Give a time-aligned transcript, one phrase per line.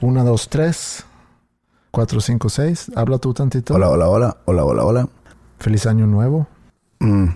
[0.00, 1.04] 1, 2, 3,
[1.90, 2.92] 4, 5, 6.
[2.96, 3.74] Habla tú tantito.
[3.74, 5.08] Hola, hola, hola, hola, hola, hola.
[5.58, 6.46] Feliz año nuevo.
[7.00, 7.28] Mm.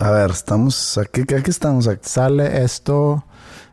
[0.00, 2.00] A ver, estamos aquí, aquí estamos aquí.
[2.02, 3.24] Sale esto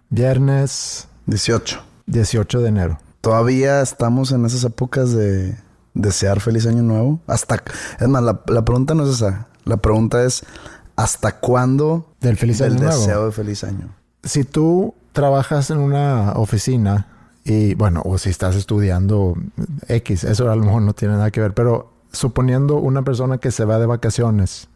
[0.10, 1.82] viernes 18.
[2.06, 3.00] 18 de enero.
[3.22, 5.58] Todavía estamos en esas épocas de
[5.94, 7.20] desear feliz año nuevo.
[7.28, 7.62] Hasta,
[8.00, 9.48] es más, la, la pregunta no es esa.
[9.66, 10.44] La pregunta es
[10.96, 13.00] ¿hasta cuándo Del feliz del año nuevo.
[13.00, 13.90] deseo de feliz año?
[14.24, 17.08] Si tú trabajas en una oficina
[17.44, 19.36] y bueno, o si estás estudiando
[19.88, 23.52] X, eso a lo mejor no tiene nada que ver, pero suponiendo una persona que
[23.52, 24.68] se va de vacaciones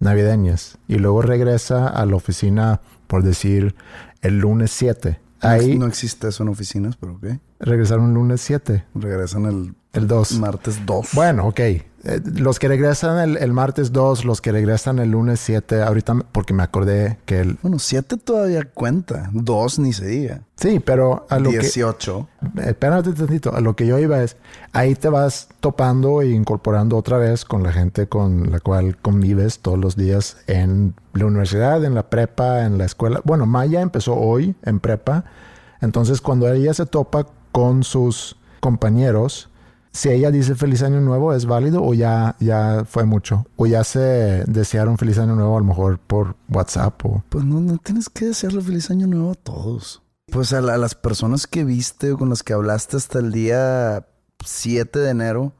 [0.00, 3.74] navideñas y luego regresa a la oficina, por decir,
[4.22, 5.20] el lunes 7.
[5.42, 7.26] Ahí No existe eso en oficinas, pero ok.
[7.60, 10.38] regresaron lunes 7, Regresan el el 2.
[10.38, 11.08] martes 2.
[11.14, 11.60] Bueno, ok.
[12.04, 16.14] Eh, los que regresan el, el martes 2, los que regresan el lunes 7, ahorita
[16.32, 17.58] porque me acordé que el...
[17.60, 19.28] Bueno, 7 todavía cuenta.
[19.32, 20.42] 2 ni se diga.
[20.56, 21.58] Sí, pero a lo que...
[21.58, 22.28] 18.
[22.66, 23.54] Espérate tantito.
[23.54, 24.36] A lo que yo iba es,
[24.72, 29.58] ahí te vas topando e incorporando otra vez con la gente con la cual convives
[29.58, 33.20] todos los días en la universidad, en la prepa, en la escuela.
[33.24, 35.24] Bueno, Maya empezó hoy en prepa.
[35.82, 39.49] Entonces, cuando ella se topa con sus compañeros,
[39.92, 43.46] si ella dice feliz año nuevo, ¿es válido o ya, ya fue mucho?
[43.56, 47.24] O ya se desearon feliz año nuevo a lo mejor por WhatsApp o...
[47.28, 50.02] Pues no, no tienes que desearle feliz año nuevo a todos.
[50.30, 53.32] Pues a, la- a las personas que viste o con las que hablaste hasta el
[53.32, 54.06] día
[54.44, 55.52] 7 de enero,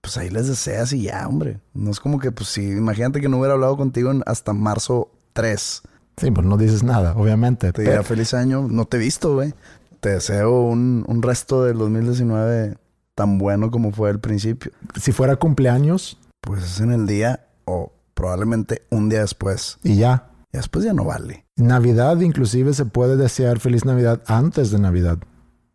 [0.00, 1.60] pues ahí les deseas y ya, hombre.
[1.74, 5.10] No es como que, pues sí, imagínate que no hubiera hablado contigo en- hasta marzo
[5.32, 5.82] 3.
[6.18, 7.72] Sí, pues no dices nada, obviamente.
[7.72, 9.54] Te diría Pero- feliz año, no te he visto, güey.
[10.00, 12.76] Te deseo un, un resto del 2019
[13.14, 14.72] tan bueno como fue al principio.
[15.00, 19.78] si fuera cumpleaños Pues es en el día o probablemente un día después.
[19.82, 20.28] y ya.
[20.52, 21.46] Y después ya no vale.
[21.56, 25.18] Navidad inclusive se puede desear feliz Navidad antes de Navidad.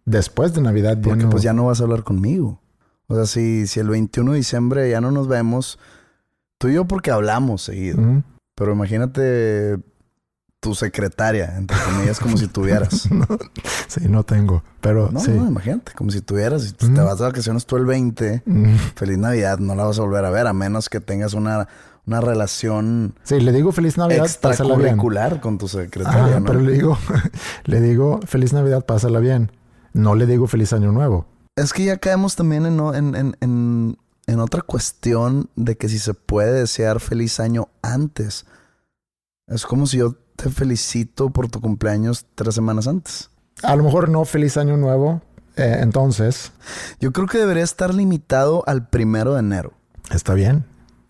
[0.06, 2.62] Después de Navidad ya Porque no- pues ya no vas a hablar conmigo.
[3.08, 5.80] O sea, si, si el 21 de diciembre ya no nos vemos,
[6.60, 8.00] tú y yo porque hablamos seguido.
[8.56, 9.78] Pero imagínate
[10.60, 13.08] tu secretaria, entre comillas, como si tuvieras.
[13.88, 14.64] Sí, no tengo.
[14.82, 15.32] Pero No, sí.
[15.32, 16.64] no, imagínate, como si tuvieras.
[16.64, 16.96] Si te Ujú.
[17.06, 18.76] vas de vacaciones tú el 20, Mm.
[18.96, 21.68] feliz Navidad, no la vas a volver a ver, a menos que tengas una,
[22.06, 24.80] una relación Sí, le digo feliz Navidad, pásala bien.
[24.90, 26.46] extracurricular con tu secretaria, Ajá, ¿no?
[26.48, 26.98] pero le digo,
[27.66, 29.52] le digo feliz Navidad, pásala bien.
[29.94, 31.28] No le digo feliz año nuevo.
[31.56, 33.98] Es que ya caemos también en, en, en, en,
[34.28, 38.46] en otra cuestión de que si se puede desear feliz año antes.
[39.48, 43.30] Es como si yo te felicito por tu cumpleaños tres semanas antes.
[43.64, 45.22] A lo mejor no feliz año nuevo.
[45.58, 46.54] eh, entonces,
[47.02, 49.74] Yo creo que debería estar limitado al primero de enero.
[50.12, 50.66] está bien.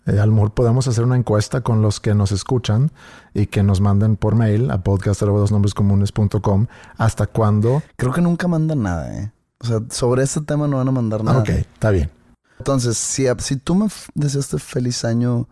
[0.06, 2.90] Eh, a lo mejor podemos hacer una encuesta con los que nos escuchan
[3.34, 6.66] y que nos manden por mail a podcast.com
[6.96, 7.82] hasta cuándo.
[7.96, 9.32] Creo que nunca mandan nada, ¿eh?
[9.60, 11.40] O sea, sobre este tema no van a mandar nada.
[11.40, 12.10] Ok, está bien.
[12.58, 15.46] Entonces, si, si tú me deseaste feliz año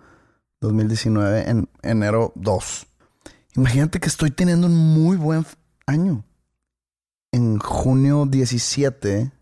[0.61, 2.87] 2019 en enero 2,
[3.57, 5.47] imagínate que estoy teniendo un muy buen
[5.87, 6.25] año.
[7.33, 9.33] En junio 17,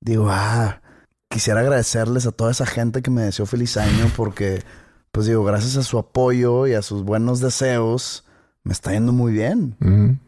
[0.00, 0.80] digo, ah,
[1.28, 4.62] quisiera agradecerles a toda esa gente que me deseó feliz año porque,
[5.10, 8.24] pues digo, gracias a su apoyo y a sus buenos deseos,
[8.64, 10.20] me está yendo muy bien.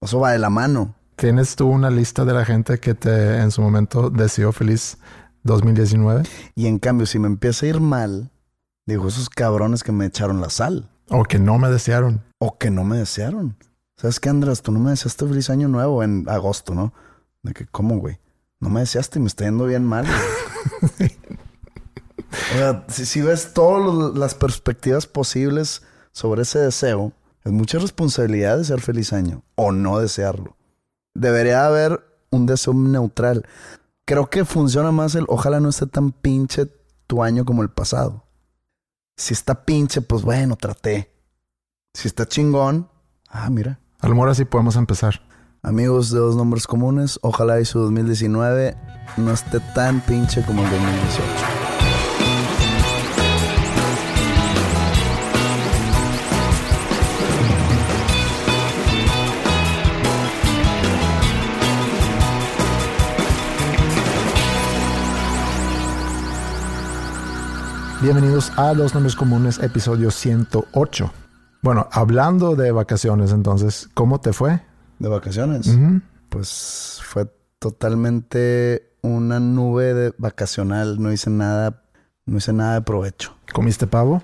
[0.00, 0.94] Eso va de la mano.
[1.16, 4.98] ¿Tienes tú una lista de la gente que te en su momento deseó feliz
[5.42, 6.22] 2019?
[6.54, 8.30] Y en cambio, si me empieza a ir mal,
[8.86, 10.88] digo, esos cabrones que me echaron la sal.
[11.08, 12.22] O que no me desearon.
[12.38, 13.56] O que no me desearon.
[13.96, 14.62] ¿Sabes qué, Andrés?
[14.62, 16.92] Tú no me deseaste feliz año nuevo en agosto, ¿no?
[17.42, 18.20] De que, ¿cómo, güey?
[18.60, 20.06] No me deseaste y me está yendo bien mal.
[22.30, 25.82] o sea, si, si ves todas las perspectivas posibles
[26.12, 27.12] sobre ese deseo,
[27.44, 30.56] es mucha responsabilidad desear feliz año o no desearlo.
[31.14, 33.46] debería haber un deseo neutral.
[34.04, 36.66] Creo que funciona más el ojalá no esté tan pinche
[37.06, 38.24] tu año como el pasado.
[39.16, 41.10] Si está pinche, pues bueno, traté.
[41.98, 42.88] Si está chingón,
[43.28, 43.80] ah, mira.
[43.98, 45.20] A lo mejor así podemos empezar.
[45.64, 48.76] Amigos de dos nombres comunes, ojalá y su 2019
[49.16, 51.24] no esté tan pinche como el 2018.
[68.00, 71.10] Bienvenidos a Los Nombres Comunes, episodio 108.
[71.62, 74.60] Bueno, hablando de vacaciones, entonces, ¿cómo te fue?
[74.98, 75.76] ¿De vacaciones?
[76.28, 77.28] Pues fue
[77.58, 81.00] totalmente una nube de vacacional.
[81.00, 81.82] No hice nada,
[82.26, 83.36] no hice nada de provecho.
[83.52, 84.22] ¿Comiste pavo?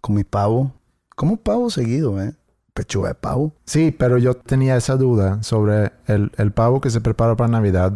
[0.00, 0.72] Con mi pavo.
[1.14, 2.34] Como pavo seguido, ¿eh?
[2.74, 3.52] Pechuga de pavo.
[3.66, 7.94] Sí, pero yo tenía esa duda sobre el, el pavo que se prepara para Navidad.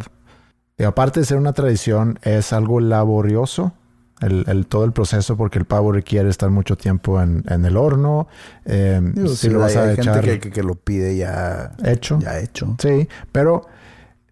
[0.77, 3.73] Y aparte de ser una tradición, es algo laborioso.
[4.21, 7.77] El, el- todo el proceso porque el pavo requiere estar mucho tiempo en, en el
[7.77, 8.27] horno.
[8.65, 11.15] eh, Digo, si sí, lo vas hay a gente echar que, que- que lo pide
[11.15, 12.17] ya, hecho.
[12.19, 12.75] ya hecho.
[12.81, 13.67] Sí, pero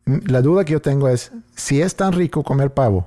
[0.06, 3.06] la duda que yo tengo es, si es tan rico comer pavo,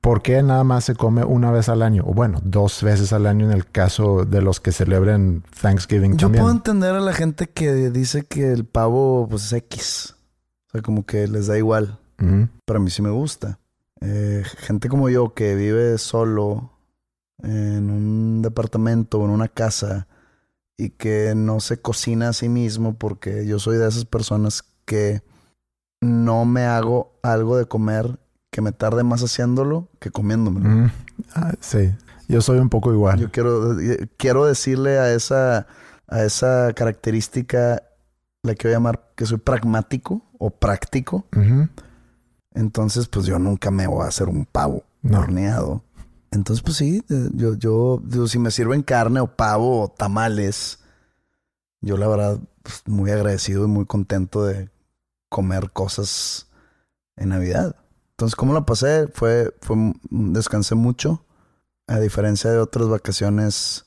[0.00, 2.04] ¿por qué nada más se come una vez al año?
[2.06, 6.26] O bueno, dos veces al año en el caso de los que celebren Thanksgiving Yo
[6.28, 6.44] también.
[6.44, 10.14] puedo entender a la gente que dice que el pavo pues es X.
[10.68, 11.98] O sea, como que les da igual.
[12.16, 13.58] Pero a mí sí me gusta.
[14.00, 16.72] Eh, gente como yo que vive solo
[17.42, 20.06] en un departamento o en una casa
[20.76, 25.22] y que no se cocina a sí mismo porque yo soy de esas personas que
[26.00, 28.18] no me hago algo de comer
[28.50, 30.68] que me tarde más haciéndolo que comiéndomelo.
[30.68, 30.90] Ujú.
[31.34, 31.94] Ah, sí,
[32.28, 33.18] yo soy un poco igual.
[33.18, 35.66] Yo quiero, eh, quiero decirle a esa,
[36.06, 37.82] a esa característica,
[38.42, 41.26] la quiero llamar que soy pragmático o práctico.
[42.56, 45.20] Entonces, pues yo nunca me voy a hacer un pavo No.
[45.20, 45.82] horneado.
[46.32, 50.80] Entonces, pues sí, eh, yo, yo, digo, si me sirven carne o pavo o tamales,
[51.80, 54.70] yo la verdad, pues, muy agradecido y muy contento de
[55.28, 56.48] comer cosas
[57.16, 57.76] en Navidad.
[58.12, 59.08] Entonces, ¿cómo la pasé?
[59.12, 59.76] Fue, fue,
[60.10, 61.24] descansé mucho.
[61.86, 63.86] A diferencia de otras vacaciones,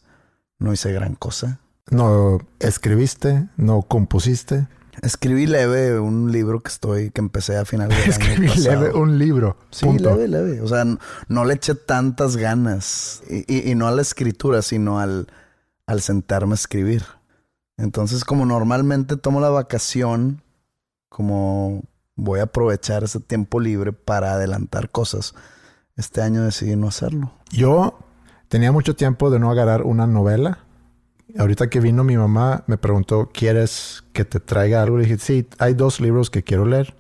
[0.60, 1.60] no hice gran cosa.
[1.90, 4.68] No escribiste, no compusiste.
[5.02, 8.82] Escribí leve un libro que estoy, que empecé a final de año Escribí pasado.
[8.82, 9.58] leve un libro.
[9.72, 10.12] Sí, punto.
[10.16, 10.62] leve, leve.
[10.62, 13.22] O sea, no, no le eché tantas ganas.
[13.30, 15.28] Y, y- y no a la escritura, sino al,
[15.88, 17.04] al sentarme a escribir.
[17.78, 20.42] Entonces, como normalmente tomo la vacación,
[21.08, 21.84] como
[22.16, 25.34] voy a aprovechar ese tiempo libre para adelantar cosas,
[25.96, 27.32] este año decidí no hacerlo.
[27.52, 27.98] Yo
[28.50, 30.60] tenía mucho tiempo de no agarrar una novela.
[31.38, 34.98] Ahorita que vino mi mamá, me preguntó, ¿quieres que te traiga algo?
[34.98, 36.96] Le dije, sí, hay dos libros que quiero leer.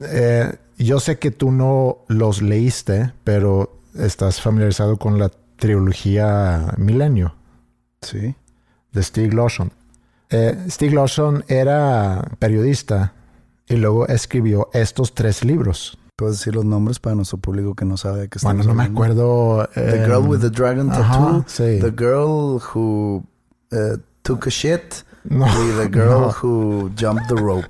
[0.00, 7.34] Eh, yo sé que tú no los leíste, pero estás familiarizado con la trilogía Milenio
[8.02, 8.34] Sí.
[8.92, 9.72] de Stieg Larsson.
[10.30, 13.14] Eh, Stieg Larsson era periodista
[13.66, 15.98] y luego escribió estos tres libros.
[16.18, 18.82] ¿Puedes decir los nombres para nuestro público que no sabe de qué Bueno, estamos no
[18.82, 19.68] me acuerdo.
[19.72, 21.44] The eh, Girl with the Dragon ajá, Tattoo.
[21.46, 21.78] sí.
[21.80, 23.22] The Girl Who
[23.70, 24.94] uh, Took a Shit.
[25.22, 26.34] No, y The Girl no.
[26.42, 27.68] Who Jumped the Rope.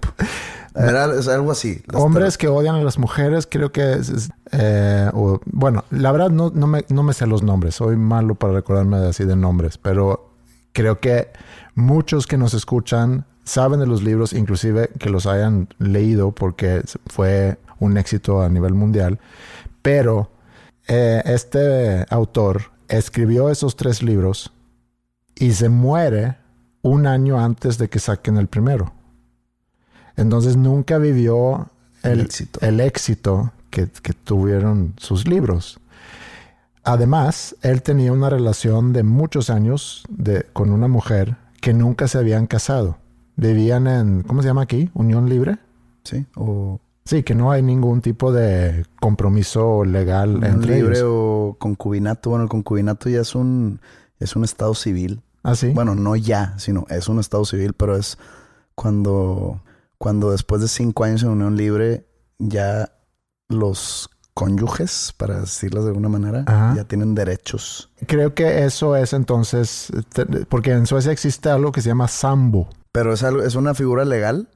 [0.75, 1.83] Era es algo así.
[1.93, 4.09] Hombres que odian a las mujeres, creo que es...
[4.09, 7.75] es, eh, o- bueno, la verdad no, no, me, no me sé los nombres.
[7.75, 9.77] Soy malo para recordarme así de nombres.
[9.77, 10.31] Pero
[10.73, 11.29] creo que
[11.75, 17.59] muchos que nos escuchan saben de los libros, inclusive que los hayan leído porque fue
[17.81, 19.19] un éxito a nivel mundial.
[19.83, 20.31] Pero
[20.87, 24.53] eh, este autor escribió esos tres libros
[25.35, 26.37] y se muere
[26.83, 28.93] un año antes de que saquen el primero.
[30.17, 31.71] Entonces nunca vivió
[32.03, 32.61] el, El éxito.
[32.63, 35.81] el éxito que, que tuvieron sus libros.
[36.85, 42.19] Además, él tenía una relación de muchos años de, con una mujer que nunca se
[42.19, 42.97] habían casado.
[43.37, 44.91] Vivían en, ¿cómo se llama aquí?
[44.95, 45.59] Unión libre.
[46.05, 46.27] Sí.
[46.35, 51.09] O Sí, que no hay ningún tipo de compromiso legal unión entre libre ellos.
[51.11, 52.29] o concubinato.
[52.29, 53.81] Bueno, el concubinato ya es un,
[54.21, 55.23] es un estado civil.
[55.43, 55.71] Ah, sí.
[55.71, 58.19] Bueno, no ya, sino es un estado civil, pero es
[58.75, 59.63] cuando,
[59.97, 62.05] cuando después de cinco años en unión libre,
[62.39, 62.93] ya
[63.49, 66.75] los cónyuges, para decirlo de alguna manera, Ajá.
[66.77, 67.91] ya tienen derechos.
[68.07, 69.91] Creo que eso es entonces,
[70.51, 72.69] porque en Suecia existe algo que se llama sambo.
[72.93, 74.49] Pero es algo, es una figura legal,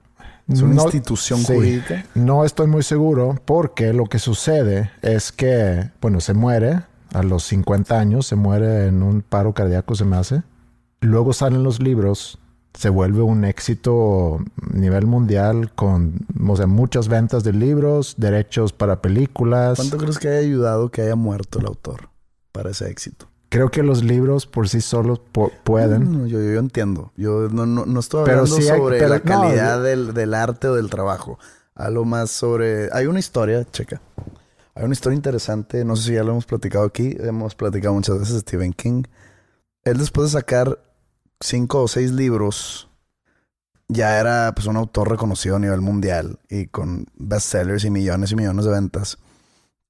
[0.53, 1.55] es una No- institución sí.
[1.55, 2.07] jurídica.
[2.15, 6.83] No estoy muy seguro porque lo que sucede es que, bueno, se muere
[7.13, 10.43] a los 50 años, se muere en un paro cardíaco, se me hace.
[11.01, 12.39] Luego salen los libros
[12.75, 18.73] se vuelve un éxito a nivel mundial con o sea, muchas ventas de libros, derechos
[18.73, 19.77] para películas.
[19.77, 22.09] ¿Cuánto crees que haya ayudado que haya muerto el autor
[22.51, 23.27] para ese éxito?
[23.53, 25.21] Creo que los libros por sí solos
[25.63, 26.11] pueden.
[26.23, 27.13] No, yo, yo entiendo.
[27.17, 30.33] Yo no, no, no estoy Pero hablando sí hay- sobre pero- la calidad del, del
[30.33, 31.39] arte o del trabajo.
[31.75, 32.89] Algo más sobre...
[32.95, 34.01] Hay una historia, checa.
[34.75, 35.85] Hay una historia interesante.
[35.85, 37.15] No sé si ya lo hemos platicado aquí.
[37.21, 39.03] Hemos platicado muchas veces de Stephen King.
[39.85, 40.79] Él después de sacar
[41.41, 42.89] cinco o seis libros,
[43.89, 48.37] ya era pues un autor reconocido a nivel mundial y con bestsellers y millones y
[48.37, 49.19] millones de ventas.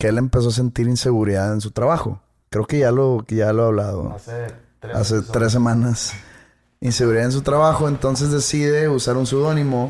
[0.00, 2.20] Que él empezó a sentir inseguridad en su trabajo.
[2.52, 4.14] Creo que ya lo, que ya lo he hablado
[4.94, 6.12] hace tres semanas.
[6.80, 9.88] Inseguridad en su trabajo, entonces decide usar un seudónimo.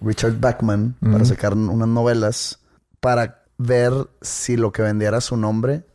[0.00, 2.58] Richard Bachman, para sacar unas novelas,
[2.98, 5.86] para ver si lo que vendiera era su nombre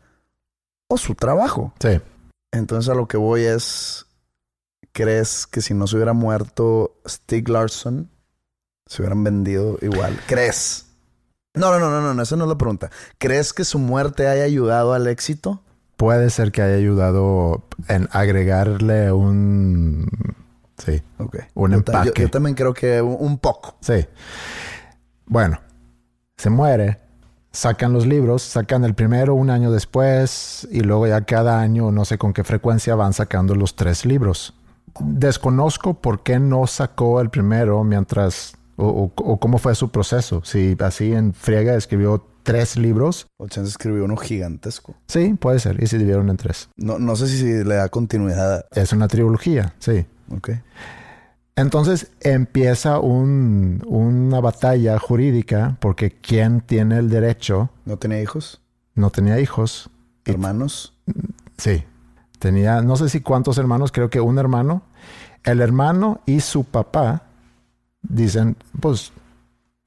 [0.87, 1.73] o su trabajo.
[1.81, 1.99] Sí.
[2.53, 4.05] Entonces a lo que voy es,
[4.93, 8.09] ¿crees que si no se hubiera muerto Stig Larsson,
[8.85, 10.17] se hubieran vendido igual?
[10.27, 10.85] ¿Crees?
[11.55, 12.89] No, no, no, no, no, no, esa no es la pregunta.
[13.17, 15.62] ¿Crees que su muerte haya ayudado al éxito?
[15.97, 20.07] Puede ser que haya ayudado en agregarle un.
[20.77, 21.01] Sí.
[21.53, 22.21] Un yo- empaque.
[22.23, 23.75] yo también creo que un, un poco.
[23.81, 24.05] sí.
[25.25, 25.59] Bueno,
[26.37, 26.99] se muere.
[27.51, 32.03] Sacan los libros, sacan el primero un año después y luego ya cada año, no
[32.03, 34.55] sé con qué frecuencia, van sacando los tres libros.
[34.99, 40.41] Desconozco por qué no sacó el primero mientras, o, o- o cómo fue su proceso.
[40.43, 44.95] Si así en friega escribió tres libros, O chance escribió uno gigantesco.
[45.07, 46.69] sí, puede ser, y se dividieron en tres.
[46.77, 48.65] No, no sé si, le da continuidad.
[48.71, 50.05] Es una trilogía, sí.
[50.29, 50.51] Ok.
[51.55, 58.59] Entonces empieza un- una batalla jurídica porque quien tiene el derecho ¿No tenía hijos?
[58.95, 59.89] no tenía hijos.
[60.25, 60.93] ¿Hermanos?
[61.57, 61.83] Sí.
[62.39, 64.83] Tenía, no sé si cuántos hermanos, creo que un hermano.
[65.43, 67.23] El hermano y su papá
[68.01, 69.11] dicen, pues,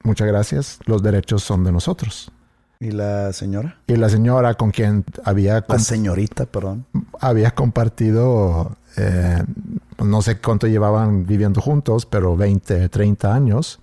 [0.03, 2.31] muchas gracias, los derechos son de nosotros.
[2.79, 3.77] ¿Y la señora?
[3.87, 6.85] Y la señora con quien había, La señorita, perdón.
[7.19, 9.43] había compartido, eh,
[10.03, 13.79] no sé cuánto llevaban viviendo juntos, pero 20, 30 años.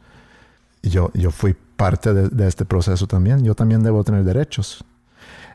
[0.82, 3.42] Y Yo, yo fui parte de, de este proceso también.
[3.42, 4.84] Yo también debo tener derechos.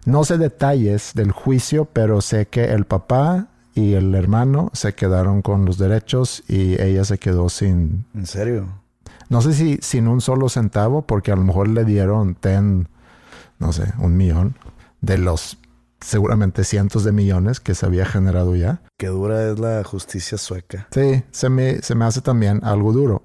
[0.06, 5.42] No sé detalles del juicio, pero sé que el papá y el hermano se quedaron
[5.42, 8.68] con los derechos y ella se quedó sin, ¿En serio?
[9.30, 12.88] no sé si sin un solo centavo, porque a lo mejor le dieron ten,
[13.60, 14.56] no sé, un millón
[15.02, 15.58] de los
[16.02, 18.82] seguramente cientos de millones que se había generado ya.
[18.98, 20.88] Qué dura es la justicia sueca.
[20.92, 23.24] Sí, se me, se me hace también algo duro.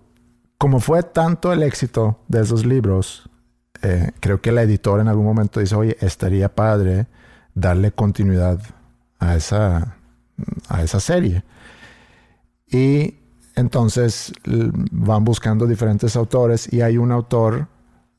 [0.58, 3.28] Como fue tanto el éxito de esos libros,
[3.82, 7.06] eh, creo que la editora en algún momento dice, oye, estaría padre
[7.54, 8.60] darle continuidad
[9.18, 9.96] a esa,
[10.68, 11.44] a esa serie.
[12.68, 13.18] Y
[13.56, 17.68] entonces van buscando diferentes autores y hay un autor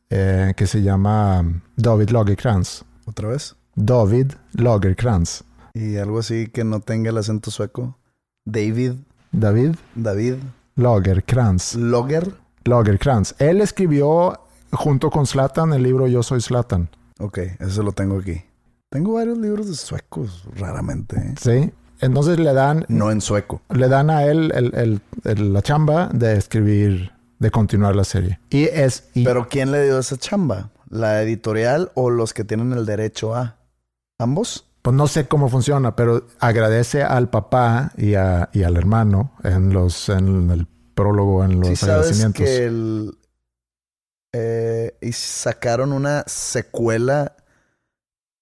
[0.10, 2.84] eh, que se llama David Lagerkrantz.
[3.06, 3.56] ¿Otra vez?
[3.76, 5.44] David Lagerkrantz.
[5.74, 7.98] Y algo así que no tenga el acento sueco.
[8.46, 8.94] David.
[9.32, 10.36] David David.
[10.76, 11.76] Lagerkrantz.
[11.76, 12.34] Logger.
[12.64, 13.36] Lagerkrantz.
[13.40, 14.40] Él escribió
[14.72, 16.90] junto con Slatan el libro Yo soy Slatan.
[17.20, 18.42] Ok, eso lo tengo aquí.
[18.90, 21.18] Tengo varios libros de suecos, raramente.
[21.18, 21.36] ¿eh?
[21.40, 21.72] ¿Sí?
[22.02, 23.62] Entonces le dan, No en sueco.
[23.70, 28.40] le dan a él el- el- el- la chamba de escribir, de continuar la serie.
[28.50, 29.10] Y es...
[29.14, 30.72] y- Pero ¿quién le dio esa chamba?
[30.90, 33.58] ¿La editorial o los que tienen el derecho a?
[34.20, 34.66] ¿Ambos?
[34.82, 39.74] pues no sé cómo funciona, pero agradece al papá y, a- y al hermano en
[39.74, 42.46] los en el prólogo, en los Sí sabes agradecimientos.
[42.46, 43.18] que el...
[44.34, 47.36] eh, y sacaron una secuela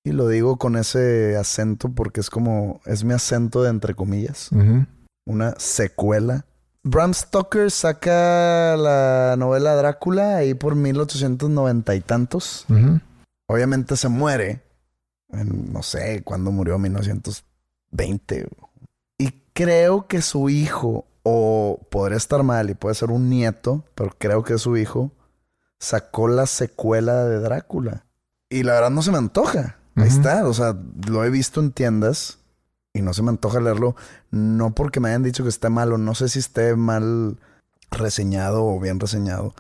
[0.04, 2.82] y lo digo con ese acento porque es como...
[2.86, 4.50] Es mi acento de entre comillas.
[5.26, 6.46] Una secuela.
[6.84, 12.66] Bram Stoker saca la novela Drácula ahí por 1890 y tantos.
[13.48, 14.64] Obviamente se muere.
[15.30, 18.50] En, no sé cuándo murió, 1920.
[19.18, 24.14] Y creo que su hijo, o podría estar mal y puede ser un nieto, pero
[24.18, 25.14] creo que su hijo
[25.80, 28.06] sacó la secuela de Drácula.
[28.50, 29.78] Y la verdad no se me antoja.
[29.96, 30.46] Ahí está.
[30.46, 30.76] O sea,
[31.08, 32.40] lo he visto en tiendas
[32.94, 33.96] y no se me antoja leerlo.
[34.32, 35.98] No porque me hayan dicho que esté malo.
[35.98, 37.38] No sé si esté mal
[37.92, 39.54] reseñado o bien reseñado.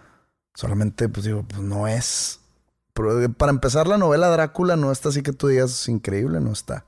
[0.53, 2.39] Solamente, pues digo, pues no es.
[2.93, 6.39] Pero, eh, para empezar, la novela Drácula no está así que tú digas es increíble,
[6.39, 6.85] no está.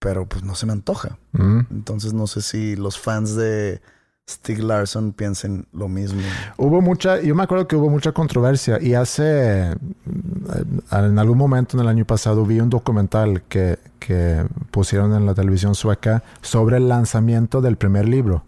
[0.00, 1.18] Pero pues no se me antoja.
[1.32, 1.64] Ujú.
[1.70, 3.80] Entonces no sé si los fans de
[4.28, 6.20] Stig Larsson piensen lo mismo.
[6.58, 11.76] Hubo mucha, yo me acuerdo que hubo mucha controversia y hace, mm, en algún momento
[11.76, 16.76] en el año pasado vi un documental que, que pusieron en la televisión sueca sobre
[16.76, 18.44] el lanzamiento del primer libro.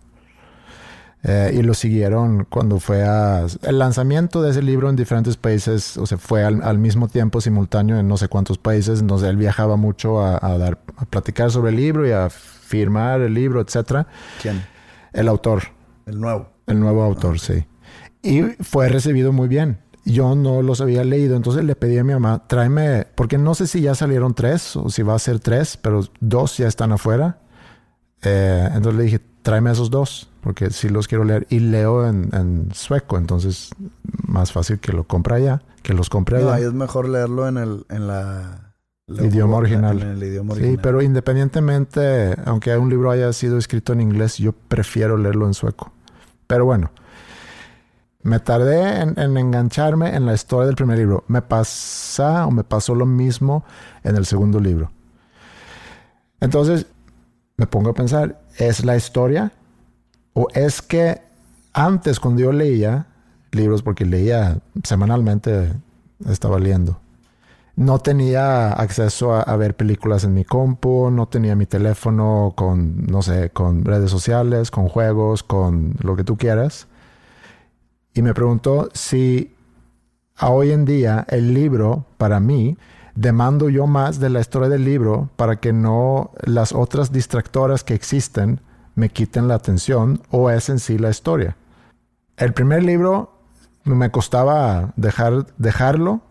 [1.23, 3.47] Eh, y lo siguieron cuando fue a...
[3.63, 7.99] El lanzamiento de ese libro en diferentes países, o sea, fue al, mismo tiempo simultáneo
[7.99, 11.77] en no sé cuántos países, entonces él viajaba mucho a, dar, a platicar sobre el
[11.77, 14.07] libro y a firmar el libro, etc.
[14.41, 14.63] ¿Quién?
[15.13, 15.63] El autor.
[16.07, 16.49] El nuevo.
[16.67, 17.67] El nuevo autor, sí.
[18.23, 19.79] Y fue recibido muy bien.
[20.05, 23.67] Yo no los había leído, entonces le pedí a mi mamá, tráeme, porque no sé
[23.67, 27.41] si ya salieron tres o si va a ser tres, pero dos ya están afuera.
[28.23, 31.47] Eh, entonces le dije, tráeme esos dos, porque sí los quiero leer.
[31.51, 33.71] Y leo en, sueco, entonces
[34.27, 36.47] más fácil que lo compre allá, que los compre allá.
[36.47, 38.70] No, es mejor leerlo en el en la,
[39.19, 40.01] idioma original.
[40.01, 40.77] En el idioma original.
[40.77, 45.55] Sí, pero independientemente, aunque un libro haya sido escrito en inglés, yo prefiero leerlo en
[45.55, 45.93] sueco.
[46.47, 46.91] Pero bueno,
[48.23, 51.25] me tardé en, en, engancharme en la historia del primer libro.
[51.29, 53.65] Me pasa o me pasó lo mismo
[54.03, 54.91] en el segundo libro.
[56.41, 56.87] Entonces,
[57.57, 59.53] me pongo a pensar, ¿es la historia?
[60.33, 61.21] ¿O es que
[61.73, 63.07] antes cuando yo leía
[63.53, 65.73] libros, porque leía semanalmente,
[66.29, 67.01] estaba leyendo,
[67.77, 73.23] no tenía acceso a, ver películas en mi compu, no tenía mi teléfono con, no
[73.23, 76.89] sé, con redes sociales, con juegos, con lo que tú quieras.
[78.13, 79.55] Y me preguntó si
[80.41, 82.77] hoy en día el libro para mí
[83.15, 87.95] demando yo más de la historia del libro para que no las otras distractoras que
[87.95, 88.61] existen
[88.95, 91.57] me quiten la atención o es en sí la historia.
[92.37, 93.33] El primer libro
[93.85, 96.23] me costaba dejar, dejarlo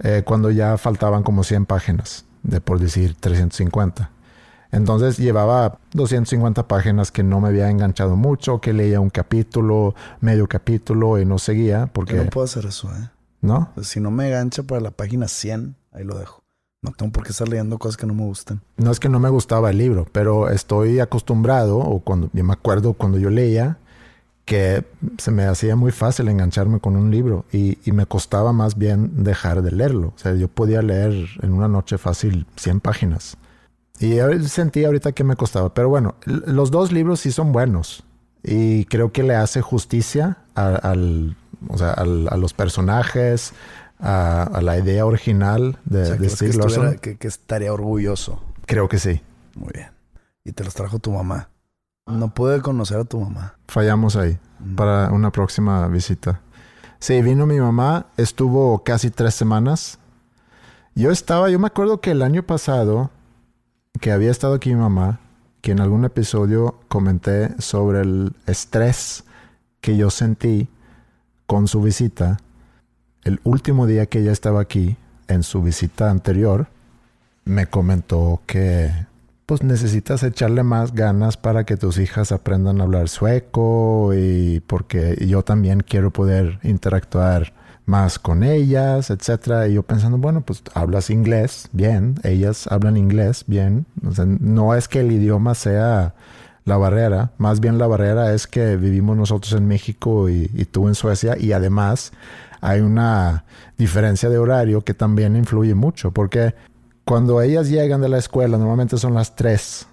[0.00, 4.10] eh, cuando ya faltaban como 100 páginas, de por decir 350.
[4.72, 10.48] Entonces llevaba 250 páginas que no me había enganchado mucho, que leía un capítulo, medio
[10.48, 12.14] capítulo y no seguía porque...
[12.14, 13.10] no puedo hacer eso, ¿eh?
[13.40, 13.70] ¿No?
[13.74, 16.42] Pues si no me engancha para la página 100, ahí lo dejo.
[16.82, 18.62] No tengo por qué estar leyendo cosas que no me gustan.
[18.76, 22.52] No es que no me gustaba el libro, pero estoy acostumbrado, o cuando yo me
[22.52, 23.78] acuerdo cuando yo leía,
[24.44, 24.84] que
[25.18, 29.62] se me hacía muy fácil engancharme con un libro y, me costaba más bien dejar
[29.62, 30.08] de leerlo.
[30.08, 33.36] O sea, yo podía leer en una noche fácil 100 páginas.
[34.00, 34.16] Y
[34.48, 35.72] sentí ahorita que me costaba.
[35.72, 38.02] Pero bueno, los dos libros sí son buenos.
[38.42, 41.36] Y creo que le hace justicia al,
[41.70, 43.52] a los personajes,
[44.00, 46.98] a, la idea original de, de Steve Lawson.
[46.98, 48.42] Que, estaría orgulloso.
[48.66, 49.22] Creo que sí.
[49.54, 49.90] Muy bien.
[50.44, 51.48] Y te los trajo tu mamá.
[52.06, 53.54] No pude conocer a tu mamá.
[53.68, 54.74] Fallamos ahí mm.
[54.74, 56.40] para una próxima visita.
[56.98, 59.98] Sí, vino mi mamá, estuvo casi tres semanas.
[60.94, 63.10] Yo estaba, yo me acuerdo que el año pasado,
[64.00, 65.20] que había estado aquí mi mamá,
[65.60, 69.24] que en algún episodio comenté sobre el estrés
[69.80, 70.68] que yo sentí
[71.46, 72.38] con su visita
[73.24, 74.96] el último día que ella estaba aquí,
[75.28, 76.68] en su visita anterior,
[77.44, 78.90] me comentó que
[79.46, 85.16] pues necesitas echarle más ganas para que tus hijas aprendan a hablar sueco y porque
[85.26, 87.52] yo también quiero poder interactuar
[87.86, 89.68] más con ellas, etcétera.
[89.68, 93.86] Y yo pensando, bueno, pues hablas inglés, bien, ellas hablan inglés, bien.
[94.40, 96.14] no es que el idioma sea
[96.64, 100.88] la barrera, más bien la barrera es que vivimos nosotros en México y, y tú
[100.88, 102.12] en Suecia y además
[102.62, 103.44] hay una
[103.76, 106.54] diferencia de horario que también influye mucho, porque
[107.04, 109.86] cuando ellas llegan de la escuela, normalmente son las 3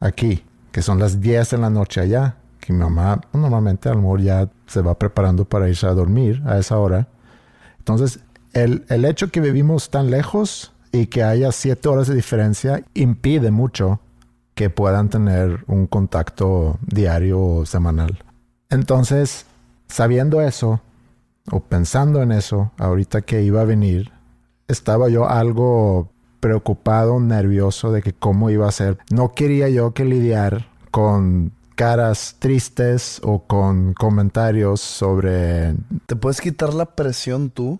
[0.00, 4.18] aquí, que son las 10 en la noche allá, que mi mamá normalmente a lo
[4.18, 7.08] ya se va preparando para irse a dormir a esa hora.
[7.78, 8.20] Entonces,
[8.52, 13.50] el, el hecho que vivimos tan lejos y que haya 7 horas de diferencia impide
[13.50, 14.00] mucho
[14.54, 18.22] que puedan tener un contacto diario o semanal.
[18.68, 19.46] Entonces,
[19.88, 20.80] sabiendo eso,
[21.50, 24.12] o pensando en eso, ahorita que iba a venir,
[24.68, 26.10] estaba yo algo
[26.42, 28.98] preocupado, nervioso de que cómo iba a ser.
[29.12, 35.76] No quería yo que lidiar con caras tristes o con comentarios sobre...
[36.06, 37.78] Te puedes quitar la presión tú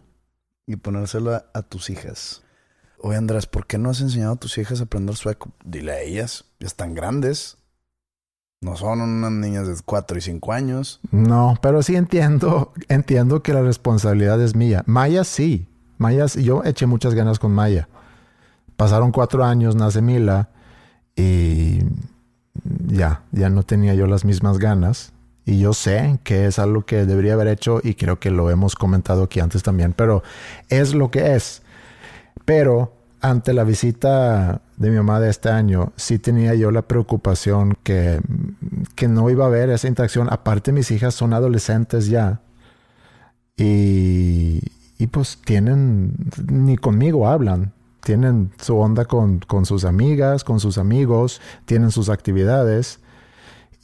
[0.65, 2.43] y ponérsela a tus hijas.
[3.01, 5.51] Oye Andrés, ¿por qué no has enseñado a tus hijas a aprender sueco?
[5.65, 7.57] Dile a ellas, ya están grandes.
[8.61, 11.01] No son unas niñas de 4 y 5 años.
[11.11, 14.85] No, pero sí entiendo, entiendo que la responsabilidad es mía.
[14.87, 15.67] Maya sí.
[15.99, 17.89] Maya, yo eché muchas ganas con Maya.
[18.83, 20.49] Pasaron cuatro años, nace Mila
[21.15, 21.79] y
[22.89, 25.13] ya, ya no tenía yo las mismas ganas.
[25.45, 28.75] Y yo sé que es algo que debería haber hecho y creo que lo hemos
[28.75, 30.25] comentado aquí antes también, pero
[30.69, 31.63] es lo que es.
[32.45, 37.79] Pero ante la visita de mi mamá de este año, sí tenía yo la preocupación
[37.85, 38.21] que,
[38.97, 40.27] que no iba a haber esa interacción.
[40.29, 42.41] Aparte, mis hijas son adolescentes ya.
[43.57, 44.59] Y,
[44.99, 46.17] y pues tienen,
[46.49, 47.75] ni conmigo hablan.
[48.03, 53.01] Tienen su onda con, con sus amigas, con sus amigos, tienen sus actividades.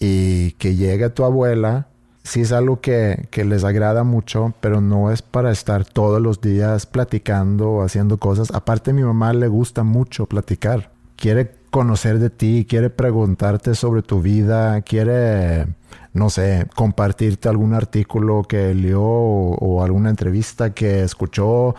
[0.00, 1.88] y que llegue tu abuela,
[2.22, 6.40] sí es algo que, que, les agrada mucho, pero no es para estar todos los
[6.40, 8.50] días platicando o haciendo cosas.
[8.52, 10.92] Aparte, mi mamá le gusta mucho platicar.
[11.16, 15.66] Quiere conocer de ti, quiere preguntarte sobre tu vida, quiere,
[16.12, 21.74] no sé, compartirte algún artículo que leyó o alguna entrevista que escuchó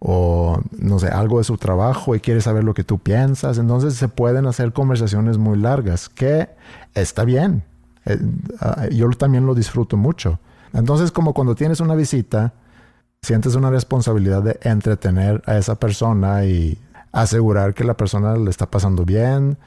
[0.00, 3.58] o no sé, algo de su trabajo y quiere saber lo que tú piensas.
[3.58, 6.48] Entonces se pueden hacer conversaciones muy largas, que
[6.94, 7.64] está bien.
[8.04, 8.18] Eh,
[8.60, 10.38] ah, yo también lo disfruto mucho.
[10.72, 12.52] Entonces, como cuando tienes una visita,
[13.22, 16.78] sientes una responsabilidad de entretener a esa persona y
[17.12, 19.58] asegurar que la persona le está pasando bien.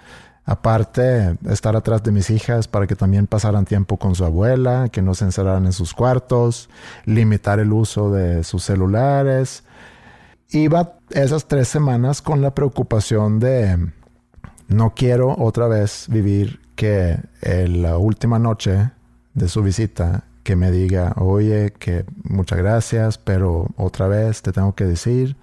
[0.45, 5.01] Aparte, estar atrás de mis hijas para que también pasaran tiempo con su abuela, que
[5.01, 6.69] no se encerraran en sus cuartos,
[7.05, 9.63] limitar el uso de sus celulares.
[10.53, 13.89] Iba esas tres semanas con la preocupación de
[14.67, 18.91] no quiero otra vez vivir que en la última noche
[19.33, 24.75] de su visita que me diga, oye, que muchas gracias, pero otra vez te tengo
[24.75, 25.37] que decir.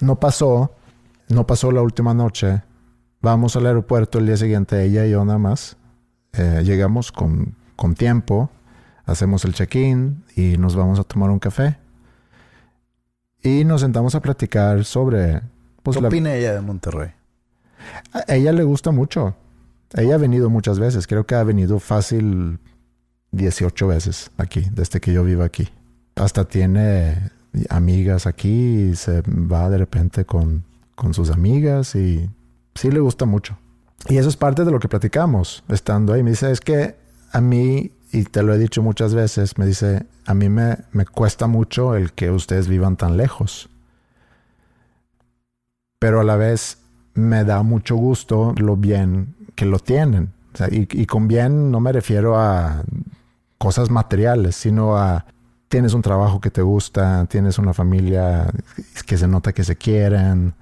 [0.00, 0.74] No pasó,
[1.28, 2.62] no pasó la última noche.
[3.22, 5.76] Vamos al aeropuerto el día siguiente, ella y yo nada más.
[6.32, 8.50] Eh, llegamos con, con tiempo,
[9.06, 11.78] hacemos el check-in y nos vamos a tomar un café.
[13.42, 15.42] Y nos sentamos a platicar sobre...
[15.82, 16.08] Pues, ¿Qué la...
[16.08, 17.10] opina ella de Monterrey?
[18.12, 19.36] A ella le gusta mucho.
[19.94, 21.06] Ella ha venido muchas veces.
[21.06, 22.58] Creo que ha venido fácil
[23.32, 25.68] 18 veces aquí, desde que yo vivo aquí.
[26.16, 27.30] Hasta tiene
[27.70, 32.28] amigas aquí y se va de repente con, con sus amigas y
[32.74, 33.58] sí le gusta mucho.
[34.08, 36.22] Y eso es parte de lo que platicamos estando ahí.
[36.22, 36.96] Me dice, es que
[37.32, 41.04] a mí, y te lo he dicho muchas veces, me dice, a mí me, me
[41.04, 43.68] cuesta mucho el que ustedes vivan tan lejos.
[45.98, 46.78] Pero a la vez
[47.14, 50.32] me da mucho gusto lo bien que lo tienen.
[50.70, 52.82] Y, con bien no me refiero a
[53.58, 55.26] cosas materiales, sino a
[55.68, 58.46] tienes un trabajo que te gusta, tienes una familia
[59.06, 60.54] que se nota que se quieren,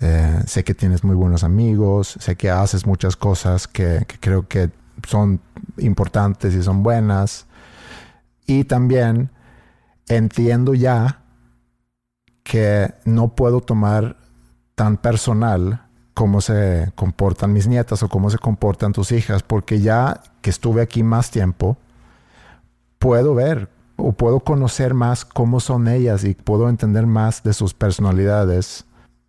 [0.00, 4.70] eh, sé que tienes muy buenos amigos, sé que haces muchas cosas que creo que
[5.06, 5.40] son
[5.76, 7.46] importantes y son buenas.
[8.46, 9.30] Y también
[10.08, 11.20] entiendo ya
[12.42, 14.16] que no puedo tomar
[14.74, 15.82] tan personal
[16.14, 20.82] cómo se comportan mis nietas o cómo se comportan tus hijas, porque ya que estuve
[20.82, 21.76] aquí más tiempo,
[22.98, 27.74] puedo ver o puedo conocer más cómo son ellas y puedo entender más de sus
[27.74, 28.84] personalidades.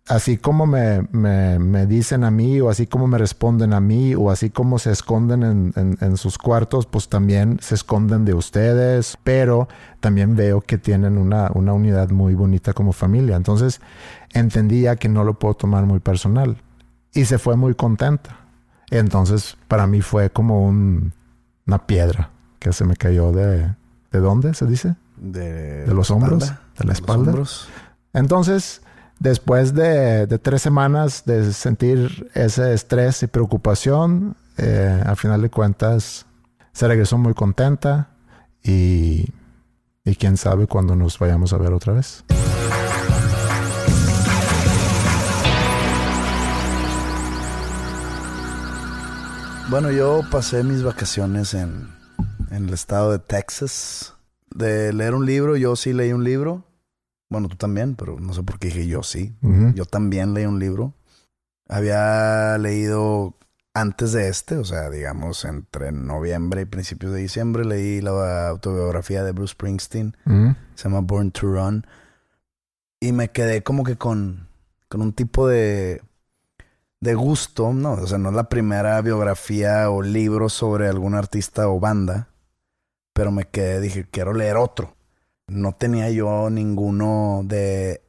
[0.08, 4.14] Así como me, me, me dicen a mí o así como me responden a mí
[4.14, 8.34] o así como se esconden en, en, en, sus cuartos, pues también se esconden de
[8.34, 9.68] ustedes, pero
[10.00, 13.36] también veo que tienen una, una unidad muy bonita como familia.
[13.36, 13.80] Entonces
[14.32, 16.56] entendía que no lo puedo tomar muy personal
[17.12, 18.40] y se fue muy contenta.
[18.90, 21.12] Entonces, para mí fue como un,
[21.66, 23.74] una piedra que se me cayó de...
[24.10, 24.96] ¿De dónde se dice?
[25.16, 26.42] De, de los hombros.
[26.42, 26.60] espalda.
[26.78, 27.32] De la espalda.
[28.12, 28.82] Entonces,
[29.20, 35.50] después de, de, tres semanas de sentir ese estrés y preocupación, eh, al final de
[35.50, 36.26] cuentas,
[36.72, 38.10] se regresó muy contenta
[38.64, 39.26] y,
[40.04, 42.24] y quién sabe cuándo nos vayamos a ver otra vez.
[49.68, 51.88] Bueno, yo pasé mis vacaciones en,
[52.50, 54.14] en, el estado de Texas.
[54.52, 56.64] De leer un libro, yo sí leí un libro.
[57.30, 59.34] Bueno, tú también, pero no sé por qué dije yo sí.
[59.40, 59.74] Uh -huh.
[59.74, 60.92] Yo también leí un libro.
[61.68, 63.36] Había leído
[63.72, 69.22] antes de este, o sea, digamos, entre noviembre y principios de diciembre, leí la autobiografía
[69.22, 70.16] de Bruce Springsteen.
[70.26, 70.56] Uh -huh.
[70.74, 71.86] Se llama Born to Run.
[73.00, 74.48] Y me quedé como que con,
[74.88, 76.02] con un tipo de
[77.00, 81.66] de gusto, no, o sea, no es la primera biografía o libro sobre algún artista
[81.68, 82.28] o banda,
[83.14, 84.94] pero me quedé, dije, quiero leer otro.
[85.50, 88.00] No tenía yo ninguno de,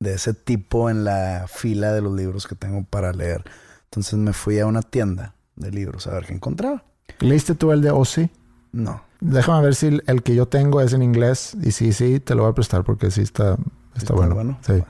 [0.00, 3.44] de ese tipo en la fila de los libros que tengo para leer.
[3.84, 6.82] Entonces me fui a una tienda de libros a ver qué encontraba.
[7.20, 8.30] ¿Leíste tú el de Ozzy?
[8.72, 9.02] No.
[9.20, 12.42] Déjame ver si el que yo tengo es en inglés y sí, sí, te lo
[12.42, 14.34] voy a prestar porque sí está, está, ¿Está bueno.
[14.34, 14.58] bueno.
[14.66, 14.82] Sí.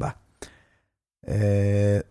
[0.00, 0.16] Va.
[1.22, 2.02] Eh,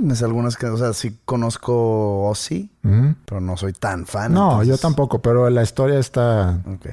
[0.00, 3.16] me sé algunas que, o sea, sí conozco Ozzy, uh -huh.
[3.24, 4.32] pero no soy tan fan.
[4.32, 4.68] No, entonces...
[4.68, 6.60] yo tampoco, pero la historia está.
[6.66, 6.86] Ok.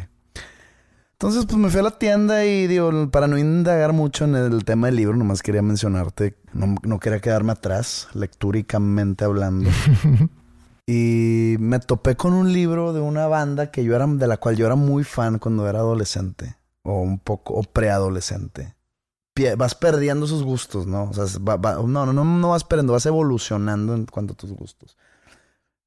[1.16, 4.66] Entonces, pues me fui a la tienda y digo, para no indagar mucho en el
[4.66, 9.70] tema del libro, nomás quería mencionarte, no, no quería quedarme atrás, lectúricamente hablando.
[10.88, 14.58] y me topé con un libro de una banda que yo era, de la cual
[14.58, 18.76] yo era muy fan cuando era adolescente, o un poco, o preadolescente
[19.58, 21.10] vas perdiendo sus gustos, ¿no?
[21.10, 24.52] O sea, va, va, no, no, no vas perdiendo, vas evolucionando en cuanto a tus
[24.54, 24.98] gustos.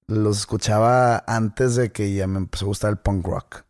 [0.06, 3.64] los escuchaba antes de que ya me empezó a gustar el punk rock.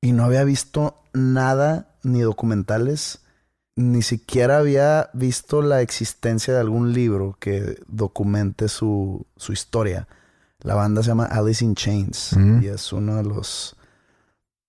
[0.00, 3.20] Y no había visto nada, ni documentales,
[3.76, 10.08] ni siquiera había visto la existencia de algún libro que documente su, su historia.
[10.60, 12.62] La banda se llama Alice in Chains Mm.
[12.62, 13.76] y es uno de los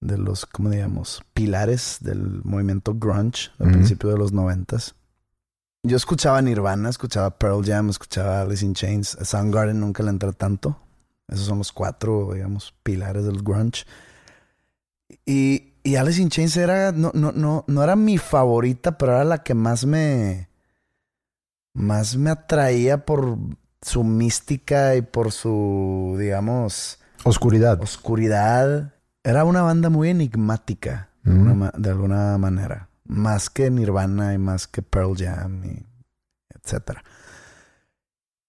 [0.04, 1.22] de los, ¿cómo digamos?
[1.36, 3.72] Pilares del movimiento grunge al Mm.
[3.74, 4.96] principio de los noventas.
[5.84, 9.16] Yo escuchaba Nirvana, escuchaba Pearl Jam, escuchaba Alice in Chains.
[9.22, 10.80] A Soundgarden nunca le entré tanto.
[11.28, 13.86] Esos son los cuatro, digamos, pilares del grunge.
[15.26, 19.24] Y, y Alice in Chains era, no, no, no, no era mi favorita, pero era
[19.24, 20.50] la que más me,
[21.74, 23.38] más me atraía por
[23.82, 27.82] su mística y por su, digamos, Oscuridad.
[27.82, 28.94] oscuridad.
[29.24, 31.34] Era una banda muy enigmática, de, Mm.
[31.38, 32.90] alguna, ma- de alguna manera.
[33.06, 35.86] Más que Nirvana y más que Pearl Jam y
[36.56, 37.04] etcétera.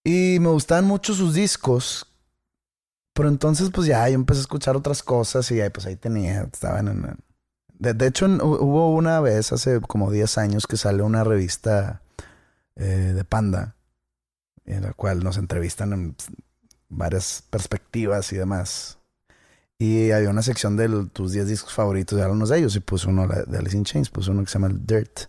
[0.05, 2.12] Y me gustaban mucho sus discos.
[3.15, 6.43] Pero entonces, pues ya, yo empecé a escuchar otras cosas y ahí, pues ahí tenía,
[6.43, 7.17] estaban en...
[7.79, 11.25] De, de hecho, en- hu- hubo una vez, hace como 10 años, que salió una
[11.25, 12.01] revista
[12.77, 13.77] eh, de Panda,
[14.65, 16.17] en la cual nos entrevistan en
[16.89, 18.99] varias perspectivas y demás.
[19.79, 23.09] Y había una sección de tus 10 discos favoritos de algunos de ellos y puse
[23.09, 25.23] uno de Alice in Chains, puse uno que se llama Dirt,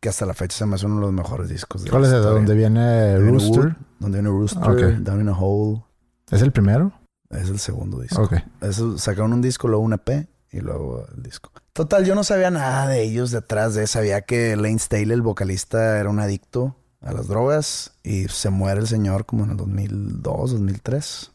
[0.00, 1.82] que hasta la fecha se me hace uno de los mejores discos.
[1.82, 3.76] De ¿Cuál es el de donde viene Rooster?
[3.98, 4.62] Donde viene Rooster.
[5.02, 5.82] Down in a Hole.
[6.30, 6.92] ¿Es el primero?
[7.30, 8.22] Es el segundo disco.
[8.22, 8.34] Ok.
[8.60, 11.50] Eso, sacaron un disco, luego un EP y luego el disco.
[11.72, 13.86] Total, yo no sabía nada de ellos detrás de.
[13.86, 18.80] Sabía que Lane Staley, el vocalista, era un adicto a las drogas y se muere
[18.80, 21.32] el señor como en el 2002, 2003.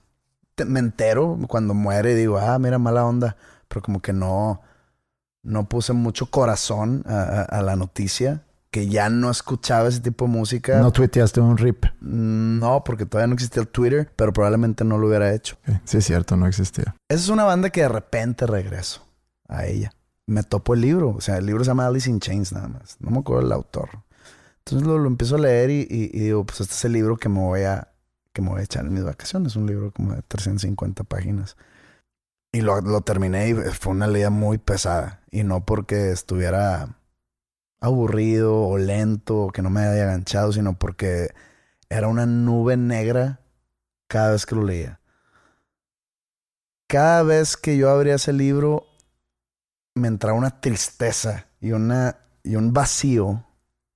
[0.56, 3.36] Te- me entero cuando muere y digo, ah, mira, mala onda.
[3.67, 4.62] Pero como que no,
[5.43, 8.43] no puse mucho corazón a, a- a la noticia.
[8.71, 10.79] Que ya no escuchaba ese tipo de música.
[10.79, 11.86] No tuiteaste un rip.
[12.01, 15.58] No, porque todavía no existía el Twitter, pero probablemente no lo hubiera hecho.
[15.86, 16.95] Sí, es cierto, no existía.
[17.10, 19.08] Esa es una banda que de repente regreso
[19.47, 19.91] a ella.
[20.27, 21.10] Me topo el libro.
[21.10, 22.97] O sea, el libro se llama Alice in Chains nada más.
[22.99, 23.89] No me acuerdo el autor.
[24.60, 27.17] Entonces lo, lo empiezo a leer y, y- y digo, pues este es el libro
[27.17, 27.88] que me voy a,
[28.34, 29.55] que me voy a echar en mis vacaciones.
[29.55, 31.58] Un libro como de 350 páginas.
[32.53, 35.21] Y lo, lo terminé y fue una leída muy pesada.
[35.32, 36.98] Y no porque estuviera
[37.81, 41.29] aburrido o lento o que no me haya enganchado, sino porque
[41.89, 43.41] era una nube negra
[44.07, 44.99] cada vez que lo leía
[46.87, 48.85] cada vez que yo abría ese libro
[49.95, 53.45] me entraba una tristeza y una y un vacío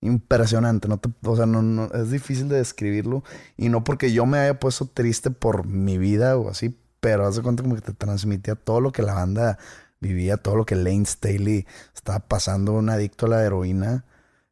[0.02, 0.88] impresionante.
[0.88, 3.24] No te, o sea, no, no- es difícil de describirlo
[3.58, 7.36] y no porque yo me haya puesto triste por mi vida o así, pero haz
[7.36, 9.58] de cuenta como que te transmitía todo lo que la banda
[10.04, 14.06] vivía, todo lo que Lane Staley estaba pasando, un adicto a la heroína.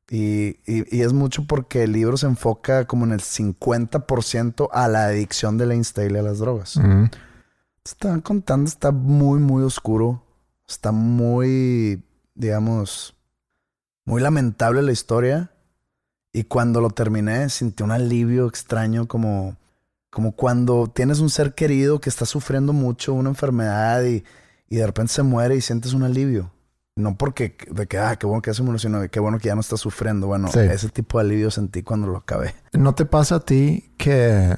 [0.10, 4.88] Y, y- y es mucho porque el libro se enfoca como en el 50% a
[4.88, 6.76] la adicción de Lane Staley a las drogas.
[6.78, 7.08] Ujú.
[7.86, 10.24] Están contando, está muy, muy oscuro.
[10.68, 12.04] Está muy,
[12.36, 13.16] digamos,
[14.06, 15.52] muy lamentable la historia.
[16.34, 19.58] Y cuando lo terminé, sentí un alivio extraño, como,
[20.10, 24.24] como cuando tienes un ser querido que está sufriendo mucho, una enfermedad, y,
[24.72, 26.50] y de repente se muere y sientes un alivio.
[26.96, 29.38] No porque de que, ah, qué bueno que ya se murió, sino de qué bueno
[29.38, 30.28] que ya no está sufriendo.
[30.28, 30.60] Bueno, Sí.
[30.60, 32.56] ese tipo de alivio sentí cuando lo acabé.
[32.74, 34.56] ¿No te pasa a ti que, eh,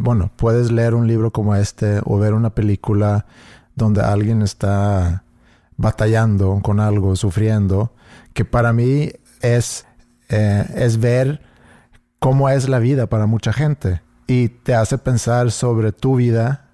[0.00, 3.26] bueno, puedes leer un libro como este o ver una película
[3.74, 5.24] donde alguien está
[5.76, 7.92] batallando con algo, sufriendo,
[8.32, 9.86] que para mí es,
[10.30, 11.42] eh, es ver
[12.18, 16.65] cómo es la vida para mucha gente y te hace pensar sobre tu vida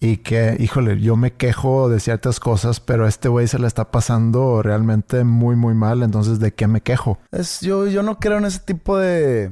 [0.00, 3.66] y que, híjole, yo me quejo de ciertas cosas, pero a este güey se le
[3.66, 7.18] está pasando realmente muy, muy mal, entonces, ¿de qué me quejo?
[7.32, 9.50] Es, yo, yo no creo en ese tipo de,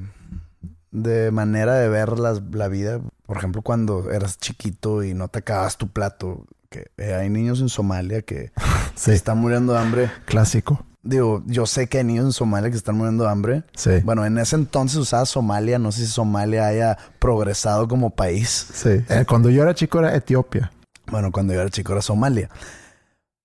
[0.93, 3.01] de manera de ver las- la vida.
[3.27, 6.45] Por ejemplo, cuando eras chiquito y no te acabas tu plato.
[6.71, 8.51] Que eh, hay niños en Somalia que
[8.95, 10.11] Sí, se están muriendo de hambre.
[10.27, 10.85] clásico.
[11.07, 13.63] Digo, yo sé que hay niños en Somalia que están muriendo de hambre.
[13.75, 14.01] Sí.
[14.05, 15.79] Bueno, en ese entonces usaba Somalia.
[15.79, 18.67] No sé si Somalia haya progresado como país.
[18.73, 19.05] Sí.
[19.09, 20.73] Eh, cuando yo era chico era Etiopía.
[21.11, 22.51] Bueno, cuando yo era chico era Somalia.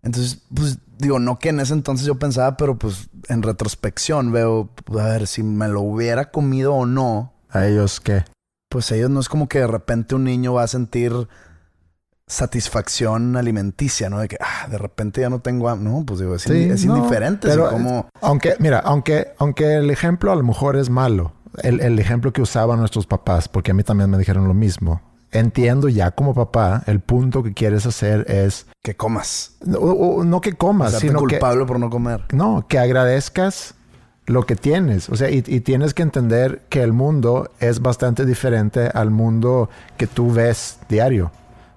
[0.03, 4.69] Entonces, pues digo, no que en ese entonces yo pensaba, pero pues en retrospección veo,
[4.85, 8.23] pues, a ver, si me lo hubiera comido o no, ¿A ellos qué?
[8.69, 11.27] pues ellos no es como que de repente un niño va a sentir
[12.27, 14.19] satisfacción alimenticia, ¿no?
[14.19, 15.89] De que, ah, de repente ya no tengo hambre.
[15.91, 17.47] No, pues digo, es, Sí, indi- es no, indiferente.
[17.47, 21.99] pero- como, Aunque, mira, aunque, aunque el ejemplo a lo mejor es malo, el, el
[21.99, 25.01] ejemplo que usaban nuestros papás, porque a mí también me dijeron lo mismo.
[25.33, 29.53] Entiendo ya como papá, el punto que quieres hacer es que comas.
[29.65, 32.25] no, o- no que comas, Hacerte sino que culpable por no comer.
[32.33, 33.75] no, que agradezcas
[34.25, 35.09] lo que tienes.
[35.09, 39.69] O sea, y, y, tienes que entender que el mundo es bastante diferente al mundo
[39.97, 41.31] que tú ves diario.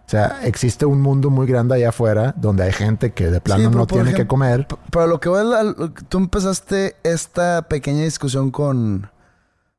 [0.07, 3.71] O sea, existe un mundo muy grande allá afuera donde hay gente que de plano
[3.71, 4.67] no tiene que comer.
[4.91, 5.75] Pero lo que voy a,
[6.09, 9.11] tú empezaste esta pequeña discusión con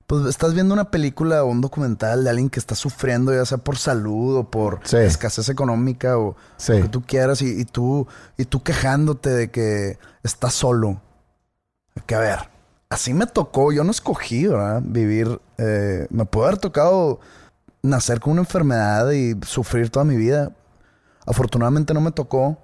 [0.07, 3.57] pues estás viendo una película o un documental de alguien que está sufriendo, ya sea
[3.57, 6.35] por salud o por escasez económica o
[6.67, 8.07] lo que tú quieras, y, tú,
[8.37, 11.01] y tú quejándote de que estás solo.
[12.05, 12.39] Que a ver,
[12.89, 14.83] así me tocó, yo no escogí, ¿verdad?
[14.85, 17.19] Vivir, eh, me puede haber tocado
[17.85, 20.51] nacer con una enfermedad y sufrir toda mi vida.
[21.25, 22.57] Afortunadamente no me tocó,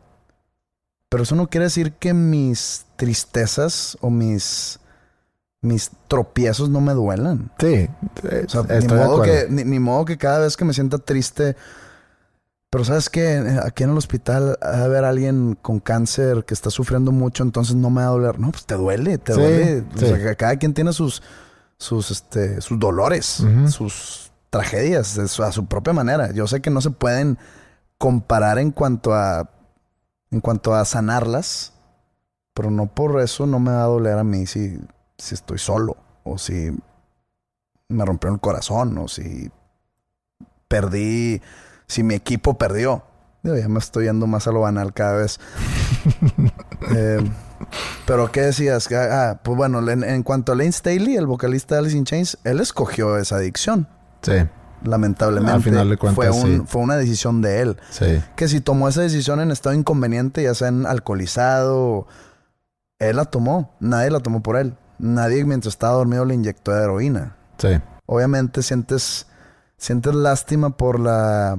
[1.10, 4.80] pero eso no quiere decir que mis tristezas o mis
[5.62, 7.52] mis tropiezos no me duelan.
[7.60, 7.88] Sí.
[8.46, 11.56] O sea, ni modo, que, ni, modo que cada vez que me sienta triste.
[12.72, 17.12] Pero sabes que aquí en el hospital a haber alguien con cáncer que está sufriendo
[17.12, 18.40] mucho, entonces no me va a doler.
[18.40, 19.84] No, pues te duele, te duele.
[19.94, 21.22] O sea, cada quien tiene sus,
[21.78, 26.32] sus, este, sus dolores, sus tragedias a su propia manera.
[26.32, 27.40] Yo sé que no se pueden
[27.98, 29.50] comparar en cuanto a,
[30.30, 31.74] en cuanto a sanarlas,
[32.54, 34.80] pero no por eso no me va a doler a mí si
[35.22, 36.72] si estoy solo o si
[37.90, 39.52] me rompió el corazón o si
[40.68, 41.42] perdí,
[41.88, 43.04] si mi equipo perdió.
[43.44, 45.40] ya me estoy yendo más a lo banal cada vez.
[46.96, 47.24] Eh,
[48.08, 48.92] pero ¿qué decías?
[48.92, 52.60] Ah, pues bueno, en, cuanto a Lane Staley, el vocalista de Alice in Chains, él
[52.60, 53.88] escogió esa adicción.
[54.22, 54.34] Sí.
[54.84, 55.52] Lamentablemente.
[55.52, 57.78] Al final de cuentas, fue, fue una decisión de él.
[57.92, 58.22] Sí.
[58.36, 62.08] Que si tomó esa decisión en estado inconveniente, ya sea en alcoholizado,
[63.00, 63.76] él la tomó.
[63.80, 67.36] Nadie la tomó por él nadie mientras estaba dormido le inyectó heroína.
[67.58, 67.80] Sí.
[68.06, 69.28] Obviamente sientes,
[69.78, 71.58] sientes lástima por la,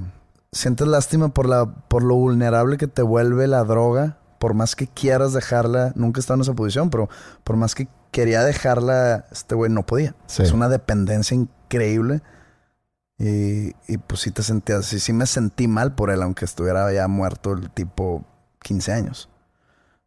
[0.53, 4.19] sientes lástima por la, por lo vulnerable que te vuelve la droga.
[4.39, 7.09] Por más que quieras dejarla, nunca he estado en esa posición, pero
[7.45, 10.17] por más que quería dejarla, este güey no podía.
[10.27, 12.23] Es una dependencia increíble.
[13.23, 16.93] Y, y, pues sí te sentías, sí, sí me sentí mal por él, aunque estuviera
[16.93, 18.25] ya muerto el tipo
[18.65, 19.29] 15 años.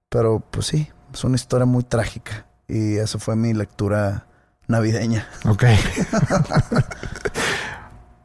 [0.09, 2.45] Pero pues sí, es una historia muy trágica.
[2.67, 4.27] Y eso fue mi lectura
[4.67, 5.29] navideña.
[5.47, 5.63] Ok.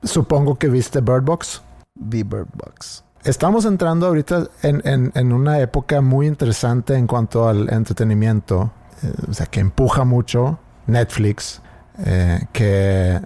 [0.03, 1.63] Supongo que viste Bird Box.
[1.95, 3.05] Vi Bird Box.
[3.23, 8.73] Estamos entrando ahorita en, una época muy interesante en cuanto al entretenimiento.
[9.03, 11.61] Eh, o sea, que empuja mucho Netflix,
[11.99, 13.21] eh, que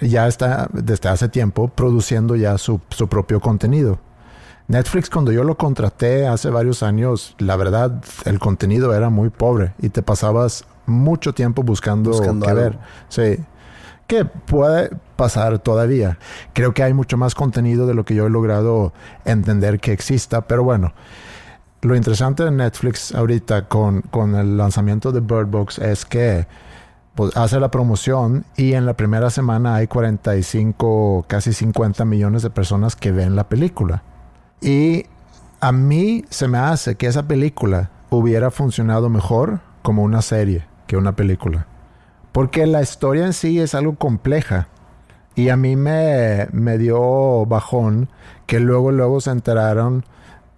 [0.00, 3.98] ya está desde hace tiempo produciendo ya su, su propio contenido.
[4.68, 9.72] Netflix cuando yo lo contraté hace varios años, la verdad el contenido era muy pobre
[9.80, 12.78] y te pasabas mucho tiempo buscando, qué ver.
[13.08, 13.38] Sí.
[14.06, 16.18] Que puede pasar todavía.
[16.52, 18.92] Creo que hay mucho más contenido de lo que yo he logrado
[19.24, 20.92] entender que exista, pero bueno.
[21.82, 26.46] Lo interesante de Netflix ahorita con, con el lanzamiento de Bird Box es que
[27.14, 32.50] pues, hace la promoción y en la primera semana hay 45, casi 50 millones de
[32.50, 34.02] personas que ven la película.
[34.60, 35.06] Y
[35.60, 40.96] a mí se me hace que esa película hubiera funcionado mejor como una serie que
[40.96, 41.66] una película.
[42.32, 44.68] Porque la historia en sí es algo compleja.
[45.34, 48.08] Y a mí me, me dio bajón
[48.46, 50.04] que luego, luego se enteraron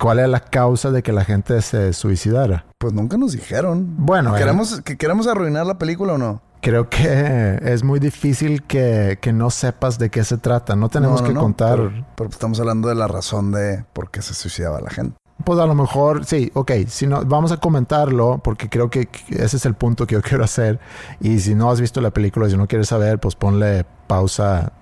[0.03, 2.67] cuál es la causa de que la gente se suicidara.
[2.79, 3.95] Pues nunca nos dijeron.
[3.99, 6.43] Bueno, ¿Queremos, ¿que ¿Queremos arruinar la película o no?
[6.61, 10.77] creo que es muy difícil que, no sepas de qué se trata.
[10.77, 12.07] No tenemos que contar.
[12.17, 15.17] Pero, estamos hablando de la razón de por qué se suicidaba la gente.
[15.45, 16.71] Pues a lo mejor, sí, ok.
[16.87, 20.45] Si no, vamos a comentarlo porque creo que ese es el punto que yo quiero
[20.45, 20.81] hacer.
[21.21, 24.73] Y si no has visto la película, si no quieres saber, pues ponle pausa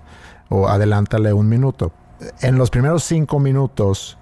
[0.49, 1.91] o adelántale un minuto.
[2.41, 4.19] En los primeros cinco minutos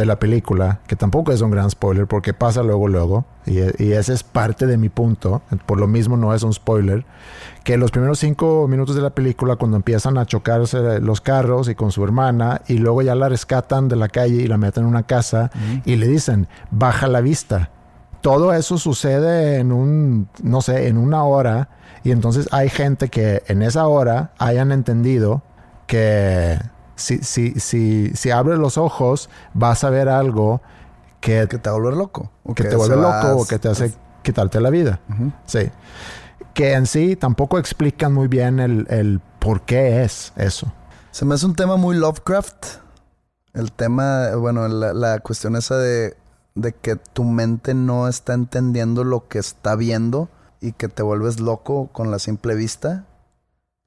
[0.00, 4.14] de la película, que tampoco es un gran spoiler porque pasa luego, luego, y, ese
[4.14, 7.04] es parte de mi punto, por lo mismo no es un spoiler,
[7.64, 11.74] que los primeros cinco minutos de la película, cuando empiezan a chocarse los carros y
[11.74, 14.88] con su hermana, y luego ya la rescatan de la calle y la meten en
[14.88, 15.50] una casa
[15.84, 17.70] y le dicen, baja la vista.
[18.22, 21.68] Todo eso sucede en un, no sé, en una hora,
[22.04, 25.42] y entonces hay gente que en esa hora hayan entendido
[25.86, 26.58] que
[27.00, 30.60] si, si, si, si abres los ojos, vas a ver algo
[31.20, 32.30] que, que te va a volver loco.
[32.44, 33.92] O que, te vuelve loco o que te hace
[34.22, 35.00] quitarte la vida.
[35.46, 35.70] Sí.
[36.54, 40.72] Que en sí tampoco explican muy bien el, el por qué es eso.
[41.10, 42.66] Se me hace un tema muy Lovecraft.
[43.52, 46.16] El tema, bueno, la, la cuestión esa de,
[46.54, 50.28] de que tu mente no está entendiendo lo que está viendo
[50.60, 53.06] y que te vuelves loco con la simple vista.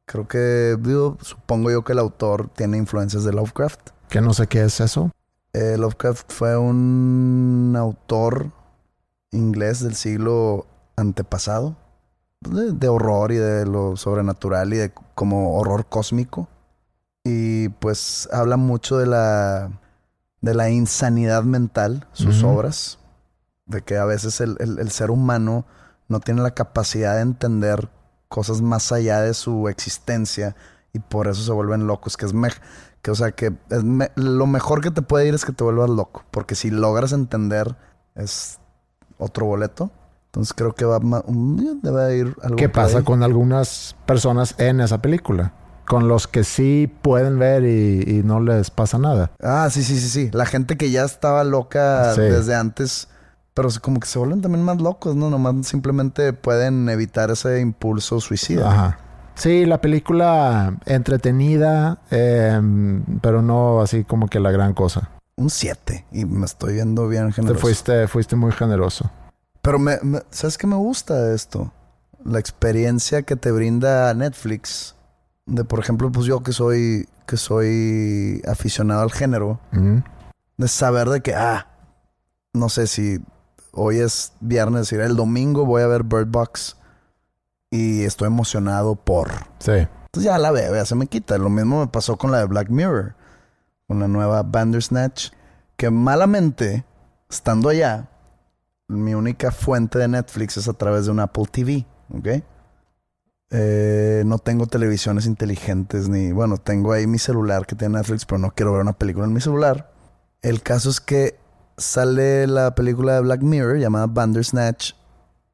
[0.05, 0.77] Creo que,
[1.21, 3.89] supongo yo que el autor tiene influencias de Lovecraft.
[4.09, 5.11] Que no sé qué es eso.
[5.53, 8.51] Eh, Lovecraft fue un autor
[9.31, 11.75] inglés del siglo antepasado.
[12.41, 16.49] de, de horror y de lo sobrenatural y de como horror cósmico.
[17.23, 19.71] Y pues habla mucho de la,
[20.41, 22.99] de la insanidad mental, sus obras.
[23.65, 25.65] De que a veces el, el- el ser humano
[26.09, 27.89] no tiene la capacidad de entender
[28.33, 30.55] cosas más allá de su existencia
[30.91, 32.17] y por eso se vuelven locos.
[32.17, 32.49] Que es me-
[33.03, 35.63] que, o sea, que es me- lo mejor que te puede ir es que te
[35.63, 36.23] vuelvas loco.
[36.31, 37.75] Porque si logras entender,
[38.15, 38.57] es
[39.19, 39.91] otro boleto.
[40.27, 43.03] Entonces creo que va debe ir algo ¿Qué pasa ahí.
[43.03, 45.53] con algunas personas en esa película?
[45.85, 49.31] Con los que sí pueden ver y, y no les pasa nada.
[49.43, 50.29] Ah, sí, sí, sí, sí.
[50.33, 52.21] La gente que ya estaba loca Sí.
[52.21, 53.09] desde antes,
[53.53, 55.29] pero como que se vuelven también más locos, ¿no?
[55.29, 58.71] Nomás simplemente pueden evitar ese impulso suicida.
[58.71, 58.99] Ajá.
[59.35, 62.59] Sí, la película entretenida, eh,
[63.21, 65.09] pero no así como que la gran cosa.
[65.35, 66.05] Un 7.
[66.11, 67.61] Y me estoy viendo bien Te generoso.
[67.61, 69.09] fuiste, fuiste muy generoso.
[69.61, 71.71] Pero me, me- ¿sabes qué me gusta de esto?
[72.23, 74.95] La experiencia que te brinda Netflix.
[75.45, 79.59] De, por ejemplo, pues yo que soy, que soy aficionado al género.
[79.71, 79.97] Mm.
[80.57, 81.67] de saber de que, ah,
[82.53, 83.19] no sé si
[83.73, 86.77] hoy es viernes, decir, el domingo voy a ver Bird Box
[87.69, 89.31] y estoy emocionado por.
[89.59, 89.71] Sí.
[89.71, 91.37] Entonces ya la veo, ya se me quita.
[91.37, 93.15] Lo mismo me pasó con la de Black Mirror,
[93.87, 95.31] con la nueva Bandersnatch,
[95.75, 96.85] que malamente,
[97.29, 98.09] estando allá,
[98.87, 102.43] mi única fuente de Netflix es a través de un Apple TV, ¿ok?
[103.49, 108.39] Eh, no tengo televisiones inteligentes ni, bueno, tengo ahí mi celular que tiene Netflix, pero
[108.39, 109.91] no quiero ver una película en mi celular.
[110.41, 111.39] El caso es que
[111.77, 114.93] sale la película de Black Mirror llamada Bandersnatch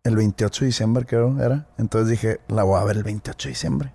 [0.04, 1.68] el 28 de diciembre, creo era.
[1.78, 3.94] Entonces dije, la voy a ver el 28 de diciembre.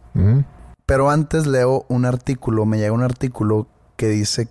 [0.87, 3.67] Pero antes leo un artículo, me llega un artículo
[3.97, 4.49] que dice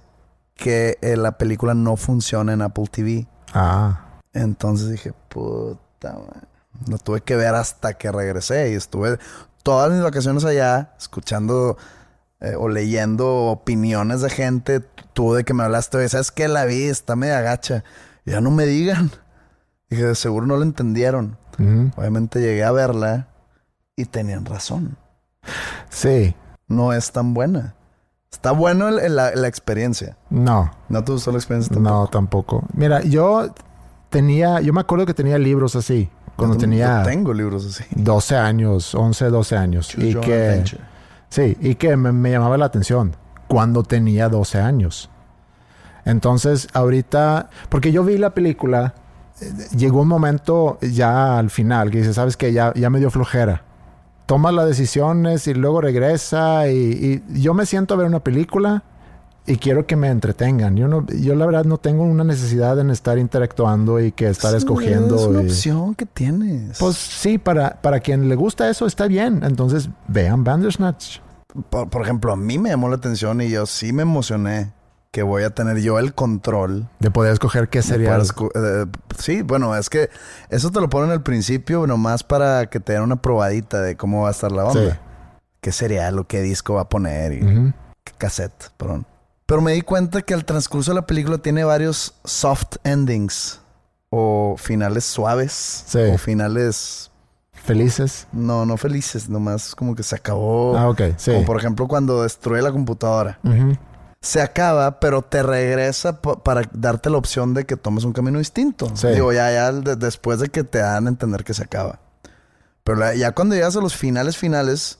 [0.55, 3.27] que eh, la película no funciona en Apple TV.
[3.53, 4.19] Ah.
[4.33, 6.47] Entonces dije, puta, madre.
[6.87, 9.19] Lo tuve que ver hasta que regresé y estuve
[9.61, 11.77] todas mis vacaciones allá escuchando
[12.43, 14.81] eh, o leyendo opiniones de gente.
[15.13, 16.47] Tú de que me hablaste, oye, ¿sabes qué?
[16.47, 17.83] La vi, está media gacha.
[18.25, 19.11] Ya no me digan.
[19.89, 21.37] Dije, de seguro no lo entendieron.
[21.95, 23.27] Obviamente llegué a verla
[23.95, 24.97] y tenían razón.
[25.89, 26.35] Sí.
[26.67, 27.75] No es tan buena.
[28.31, 30.17] Está bueno el- el- la, la experiencia.
[30.31, 30.71] No.
[30.89, 31.95] ¿No te gustó la experiencia tampoco?
[31.95, 32.63] No, tampoco.
[32.73, 33.53] Mira, yo
[34.09, 36.09] tenía, yo me acuerdo que tenía libros así.
[36.35, 37.83] Cuando Yo tenía tengo libros así.
[37.91, 39.87] 12 años, 11, 12 años.
[39.89, 40.81] Choose Y que, adventure.
[41.33, 43.15] Sí, y que me, me llamaba la atención
[43.47, 45.09] cuando tenía 12 años.
[46.05, 48.93] Entonces, ahorita, porque yo vi la película,
[49.41, 53.09] eh, llegó un momento ya al final que dice, sabes que ya, ya me dio
[53.09, 53.63] flojera.
[54.25, 58.83] Toma las decisiones y luego regresa y, y yo me siento a ver una película
[59.45, 60.75] y quiero que me entretengan.
[60.77, 64.51] Yo no, yo la verdad no tengo una necesidad en estar interactuando y que estar
[64.51, 65.15] Sí, escogiendo.
[65.17, 66.77] Es una y- opción que tienes.
[66.79, 69.41] pues sí, para, para quien le gusta eso está bien.
[69.43, 71.19] Entonces vean Bandersnatch.
[71.69, 74.73] Por, por ejemplo, a mí me llamó la atención y yo sí me emocioné
[75.11, 76.89] que voy a tener yo el control.
[76.99, 78.17] De poder escoger qué sería.
[78.17, 78.85] eh,
[79.19, 80.09] sí, bueno, es que
[80.49, 84.23] eso te lo ponen al principio nomás para que te den una probadita de cómo
[84.23, 84.93] va a estar la onda.
[84.93, 84.99] Sí.
[85.61, 87.39] Qué serial o qué disco va a poner y
[88.03, 89.05] qué cassette, perdón.
[89.45, 93.61] Pero me di cuenta que al transcurso de la película tiene varios soft endings
[94.09, 95.99] o finales suaves Sí.
[96.13, 97.11] o finales
[97.63, 98.27] Felices.
[98.33, 100.77] no, no felices, nomás como que se acabó.
[100.77, 101.01] Ah, ok.
[101.17, 101.31] Sí.
[101.31, 103.39] Como por ejemplo cuando destruye la computadora.
[104.21, 108.39] Se acaba, pero te regresa pa- para darte la opción de que tomes un camino
[108.39, 108.89] distinto.
[108.95, 109.07] Sí.
[109.07, 111.99] Digo, ya, ya de- después de que te dan a entender que se acaba.
[112.83, 114.99] Pero la- ya cuando llegas a los finales finales,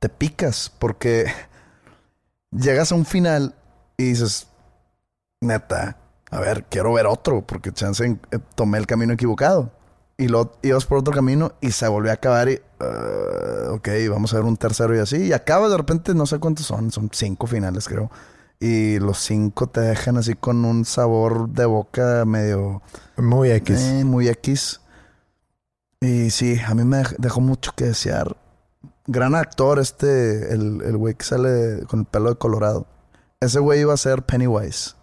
[0.00, 1.26] te picas porque
[2.50, 3.54] llegas a un final
[3.96, 4.46] y dices,
[5.40, 5.96] neta,
[6.30, 9.70] a ver, quiero ver otro porque chance eh, tomé el camino equivocado.
[10.16, 14.32] Y lo ibas por otro camino y se volvió a acabar y, "Ah, ok, vamos
[14.32, 15.16] a ver un tercero y así.
[15.26, 18.10] Y acabas de repente, no sé cuántos son, son cinco finales creo.
[18.60, 22.80] Y los cinco te dejan así con un sabor de boca medio...
[23.16, 23.80] Muy X.
[23.80, 24.80] Eh, muy X.
[26.00, 28.36] Y sí, a mí me dej- dejó mucho que desear.
[29.06, 32.86] Gran actor este, el el güey que sale con el pelo de colorado.
[33.40, 34.94] Ese güey iba a ser Pennywise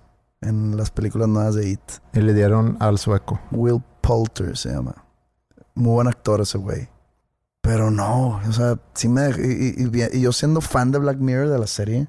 [0.42, 1.82] en las películas nuevas de It.
[2.14, 3.40] Y le dieron al sueco.
[3.52, 4.96] Will Poulter se llama.
[5.76, 6.90] Muy buen actor ese güey.
[7.62, 11.60] Pero no, o sea, sí me y, y- yo siendo fan de Black Mirror de
[11.60, 12.08] la serie,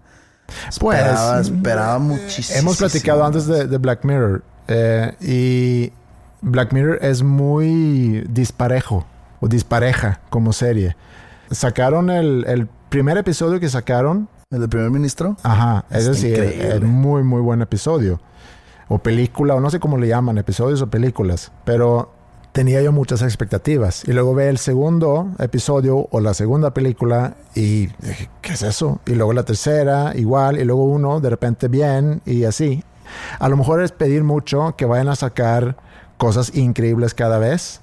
[0.80, 2.58] Pues, esperaba, esperaba muchísimo.
[2.58, 4.42] Hemos platicado antes de, de Black Mirror.
[4.68, 5.92] eh, y
[6.40, 9.06] Black Mirror es muy disparejo.
[9.40, 10.96] O dispareja como serie.
[11.50, 14.28] Sacaron el, el primer episodio que sacaron.
[14.52, 15.36] ¿El del primer ministro?
[15.42, 15.86] Ajá.
[15.90, 18.20] Es decir, es muy, muy buen episodio.
[18.88, 21.50] O película, o no sé cómo le llaman, episodios o películas.
[21.64, 22.12] Pero
[22.52, 24.06] tenía yo muchas expectativas.
[24.06, 29.00] Y luego ve el segundo episodio o la segunda película y dije, ¿qué es eso?
[29.06, 32.84] Y luego la tercera, igual, y luego uno, de repente bien, y así.
[33.38, 35.76] A lo mejor es pedir mucho que vayan a sacar
[36.18, 37.80] cosas increíbles cada vez.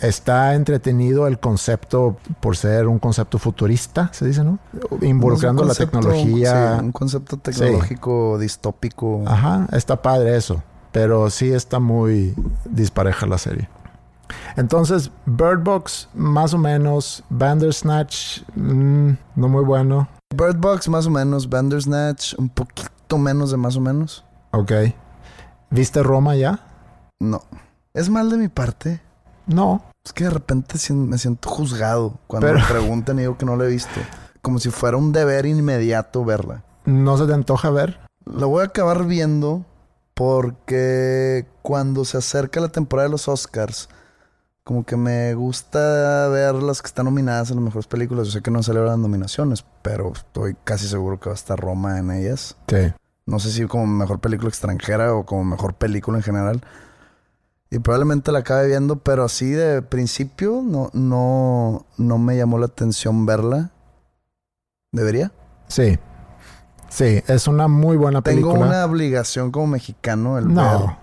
[0.00, 4.58] Está entretenido el concepto por ser un concepto futurista, se dice, ¿no?
[5.02, 6.78] Involucrando la tecnología.
[6.78, 9.22] Sí, un concepto tecnológico distópico.
[9.26, 10.62] Ajá, está padre eso.
[10.92, 12.34] Pero sí está muy
[12.64, 13.68] dispareja la serie.
[14.56, 17.22] Entonces, Bird Box, más o menos.
[17.30, 20.08] Bandersnatch, mm, no muy bueno.
[20.34, 21.48] Bird Box, más o menos.
[21.48, 24.24] Bandersnatch, un poquito menos de más o menos.
[24.52, 24.72] Ok.
[25.70, 26.60] ¿Viste Roma ya?
[27.20, 27.42] No.
[27.94, 29.00] ¿Es mal de mi parte?
[29.46, 29.82] No.
[30.04, 33.64] Es que de repente me siento juzgado cuando me preguntan y digo que no la
[33.64, 34.00] he visto.
[34.42, 36.64] Como si fuera un deber inmediato verla.
[36.86, 38.00] ¿No se te antoja ver?
[38.24, 39.66] La voy a acabar viendo
[40.14, 43.88] porque cuando se acerca la temporada de los Oscars,
[44.64, 48.26] como que me gusta ver las que están nominadas en las mejores películas.
[48.26, 51.58] Yo sé que no celebran las nominaciones, pero estoy casi seguro que va a estar
[51.58, 52.56] Roma en ellas.
[52.68, 52.92] Sí.
[53.26, 56.62] No sé si como mejor película extranjera o como mejor película en general.
[57.70, 62.66] Y probablemente la acabe viendo, pero así de principio no, no, no me llamó la
[62.66, 63.70] atención verla.
[64.92, 65.30] ¿Debería?
[65.68, 65.98] Sí.
[66.88, 68.54] Sí, es una muy buena película.
[68.54, 70.98] Tengo una obligación como mexicano el No,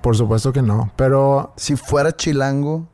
[0.00, 0.90] por supuesto que no.
[0.96, 2.88] Pero Si fuera chilango,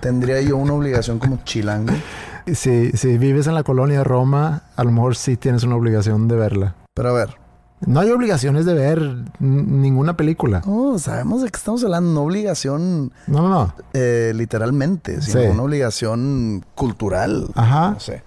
[0.00, 1.92] tendría yo una obligación como chilango.
[2.46, 6.36] si, si vives en la colonia Roma, a lo mejor sí tienes una obligación de
[6.36, 6.74] verla.
[6.94, 7.36] Pero a ver,
[7.80, 9.00] No hay obligaciones de ver
[9.38, 10.62] ninguna película.
[10.66, 13.74] no, sabemos de qué estamos hablando, no obligación No, no, no.
[13.92, 15.46] eh, literalmente, sino Sí.
[15.48, 17.48] una obligación cultural.
[17.54, 17.90] Ajá.
[17.90, 18.22] No sé.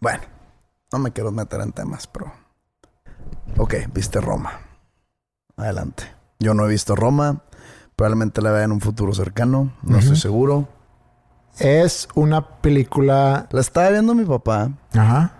[0.00, 0.22] Bueno,
[0.92, 2.32] no me quiero meter en temas, pero.
[3.58, 4.52] Ok, viste Roma.
[5.56, 6.04] Adelante.
[6.40, 7.42] Yo no he visto Roma.
[7.96, 9.72] Probablemente la vea en un futuro cercano.
[9.82, 10.68] No estoy seguro.
[11.58, 13.46] Es una película.
[13.50, 15.32] La estaba viendo mi papá Ajá.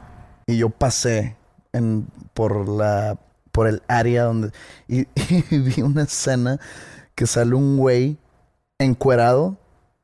[0.47, 1.37] y yo pasé
[1.73, 3.19] en, por la
[3.53, 4.53] por el área donde
[4.89, 5.01] y,
[5.51, 6.59] y vi una escena
[7.15, 8.19] que sale un güey
[8.79, 9.59] encuerado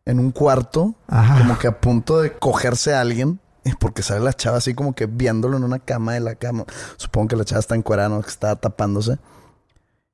[0.04, 1.38] en un cuarto Ajá.
[1.38, 3.40] como que a punto de cogerse a alguien
[3.74, 6.64] porque sale la chava así como que viéndolo en una cama de la cama.
[6.96, 9.18] Supongo que la chava está encuerada no que está tapándose.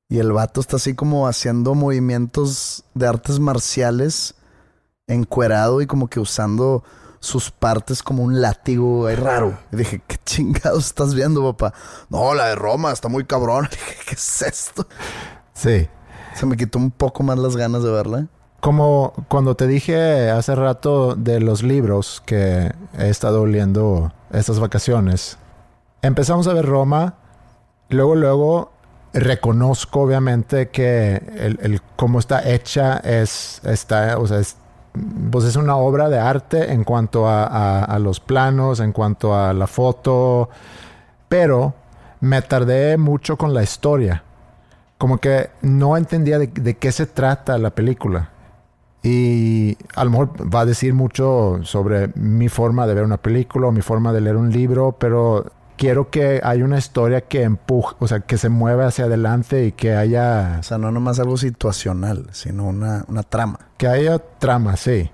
[0.08, 4.34] Y el vato está así como haciendo movimientos de artes marciales
[5.06, 6.84] encuerado y como que usando
[7.22, 9.56] sus partes como un látigo ahí raro.
[9.70, 11.72] Y dije, ¿qué chingados estás viendo, papá?
[12.10, 13.68] No, la de Roma, está muy cabrón.
[13.70, 14.86] Dije, ¿qué es esto?
[15.54, 15.88] Sí.
[16.34, 18.26] Se me quitó un poco más las ganas de verla.
[18.58, 25.38] Como cuando te dije hace rato de los libros que he estado leyendo estas vacaciones,
[26.00, 27.14] empezamos a ver Roma,
[27.88, 28.72] luego, luego
[29.12, 34.56] reconozco obviamente que el, el cómo está hecha es, está, o sea, es,
[35.30, 39.34] pues es una obra de arte en cuanto a, a- a los planos, en cuanto
[39.34, 40.48] a la foto,
[41.28, 41.74] pero
[42.20, 44.22] me tardé mucho con la historia.
[44.98, 48.30] Como que no entendía de, de qué se trata la película.
[49.02, 53.66] Y a lo mejor va a decir mucho sobre mi forma de ver una película
[53.68, 57.96] o mi forma de leer un libro, pero quiero que haya una historia que empuje,
[57.98, 61.36] o sea, que se mueva hacia adelante y que haya, O sea, no nomás algo
[61.36, 63.58] situacional, sino una, una trama.
[63.76, 65.10] que haya trama, sí.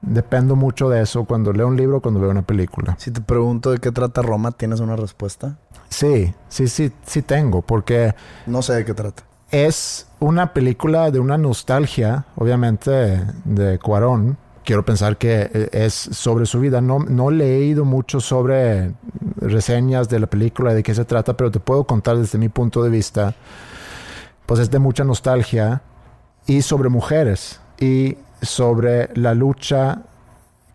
[0.00, 2.94] Dependo mucho de eso cuando leo un libro, cuando veo una película.
[2.98, 5.56] Si te pregunto de qué trata Roma, ¿tienes una respuesta?
[5.88, 8.14] Sí, sí, sí, sí tengo, porque
[8.46, 9.22] No sé de qué trata.
[9.50, 14.36] es una película de una nostalgia, obviamente, de Cuarón.
[14.64, 16.80] Quiero pensar que eh, es sobre su vida.
[16.80, 18.92] No, no he leído mucho sobre
[19.36, 22.82] reseñas de la película, de qué se trata, pero te puedo contar desde mi punto
[22.82, 23.34] de vista.
[24.46, 25.82] Pues es de mucha nostalgia
[26.46, 30.02] y sobre mujeres y sobre la lucha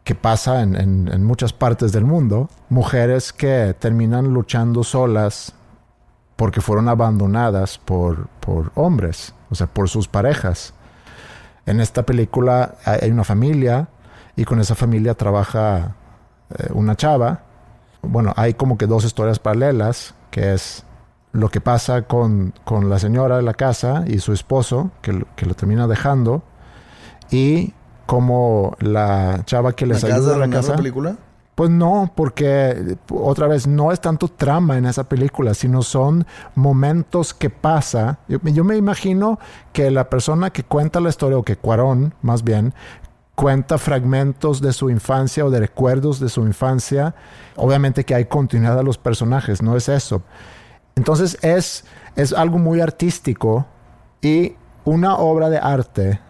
[0.04, 2.50] que pasa en, en- muchas partes del mundo.
[2.70, 5.54] Mujeres que terminan luchando solas
[6.36, 10.74] porque fueron abandonadas por, por hombres, o sea, por sus parejas.
[11.70, 13.88] En esta película hay una familia
[14.36, 15.96] y con esa familia trabaja
[16.58, 17.42] eh, una chava.
[18.02, 20.84] Bueno, hay como que dos historias paralelas, que es
[21.32, 25.28] lo que pasa con, con la señora de la casa y su esposo, que, lo-
[25.36, 26.42] que lo termina dejando,
[27.30, 27.74] y
[28.06, 30.72] como la chava que les ¿Me acabas de ayuda en la casa...
[30.72, 31.16] la película?
[31.60, 37.34] Pues no, porque otra vez no es tanto trama en esa película, sino son momentos
[37.34, 38.20] que pasa.
[38.30, 39.40] Yo, me imagino
[39.74, 42.74] que la persona que cuenta la historia, o que Cuarón más bien,
[43.36, 47.14] cuenta fragmentos de su infancia o de recuerdos de su infancia.
[47.58, 50.22] Obviamente que hay continuidad a los personajes, no es eso.
[50.96, 51.84] Entonces es,
[52.16, 53.66] es algo muy artístico
[54.22, 54.56] y
[54.86, 56.22] una obra de arte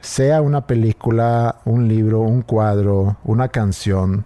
[0.00, 4.24] sea una película, un libro, un cuadro, una canción,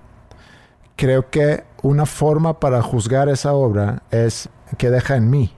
[0.97, 5.53] creo que una forma para juzgar esa obra es que deja en mí.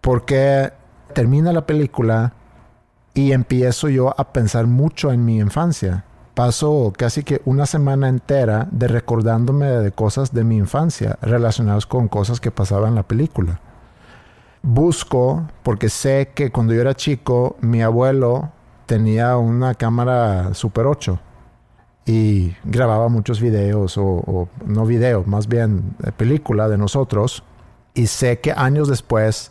[0.00, 0.72] Porque
[1.12, 2.32] termina la película
[3.12, 6.04] y empiezo yo a pensar mucho en mi infancia.
[6.34, 12.08] Paso casi que una semana entera de recordándome de cosas de mi infancia relacionadas con
[12.08, 13.60] cosas que pasaban en la película.
[14.62, 18.50] Busco, porque sé que cuando yo era chico, mi abuelo
[18.86, 21.18] tenía una cámara Super 8
[22.06, 27.44] y grababa muchos videos, o, no videos, más bien eh, película de nosotros.
[27.94, 29.50] Y sé que años después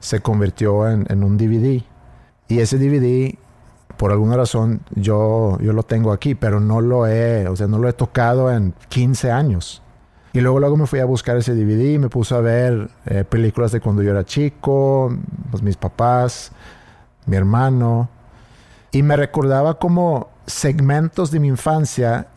[0.00, 1.82] se convirtió en, un DVD.
[2.48, 3.36] Y ese DVD,
[3.96, 7.78] por alguna razón, yo, yo lo tengo aquí, pero no lo he, o sea, no
[7.78, 9.82] lo he tocado en 15 años.
[10.32, 13.72] Y luego, luego me fui a buscar ese DVD me puse a ver eh, películas
[13.72, 15.12] de cuando yo era chico,
[15.50, 16.52] pues, mis papás,
[17.26, 18.08] mi hermano.
[18.92, 22.28] Y me recordaba como segmentos de mi infancia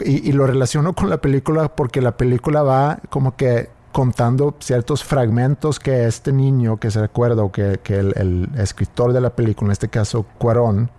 [0.00, 5.04] y, y, lo relaciono con la película porque la película va como que contando ciertos
[5.04, 9.36] fragmentos que este niño que se recuerda o que, que el, el, escritor de la
[9.36, 10.90] película, en este caso Cuarón,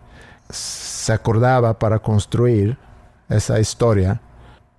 [0.49, 2.78] se acordaba para construir
[3.30, 4.21] esa historia.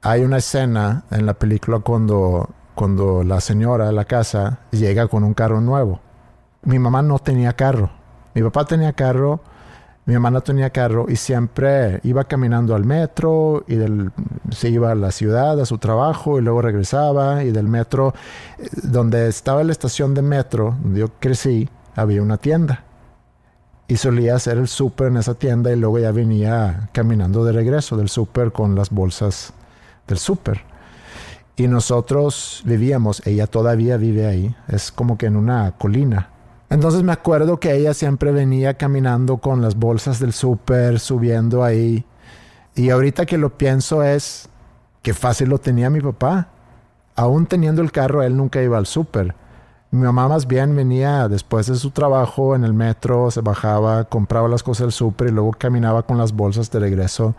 [0.00, 5.24] Hay una escena en la película cuando, cuando la señora de la casa llega con
[5.24, 6.00] un carro nuevo.
[6.62, 7.90] Mi mamá no tenía carro.
[8.34, 9.40] Mi papá tenía carro
[10.06, 14.10] mi hermana tenía carro y siempre iba caminando al metro y del,
[14.50, 18.12] se iba a la ciudad, a su trabajo y luego regresaba y del metro,
[18.58, 22.84] eh, donde estaba la estación de metro, donde yo crecí, había una tienda.
[23.88, 27.96] Y solía hacer el súper en esa tienda y luego ya venía caminando de regreso
[27.96, 29.52] del súper con las bolsas
[30.06, 30.62] del súper.
[31.56, 36.33] Y nosotros vivíamos, ella todavía vive ahí, es como que en una colina
[36.70, 42.04] entonces me acuerdo que ella siempre venía caminando con las bolsas del súper, subiendo ahí.
[42.74, 44.48] Y ahorita que lo pienso es
[45.02, 46.48] que fácil lo tenía mi papá.
[47.14, 49.34] Aún teniendo el carro, él nunca iba al súper.
[49.92, 54.48] Mi mamá más bien venía después de su trabajo en el metro, se bajaba, compraba
[54.48, 57.36] las cosas del súper y luego caminaba con las bolsas de regreso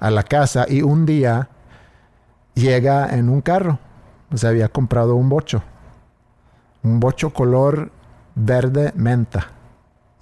[0.00, 0.66] a la casa.
[0.68, 1.48] Y un día
[2.54, 3.78] llega en un carro.
[4.34, 5.62] Se había comprado un bocho.
[6.82, 7.90] Un bocho color
[8.36, 9.48] verde menta.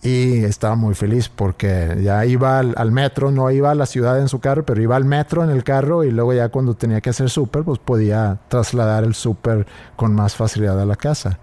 [0.03, 4.29] Y estaba muy feliz porque ya iba al, metro, no iba a la ciudad en
[4.29, 7.11] su carro, pero iba al metro en el carro y luego ya cuando tenía que
[7.11, 11.39] hacer súper, pues podía trasladar el súper con más facilidad a la casa.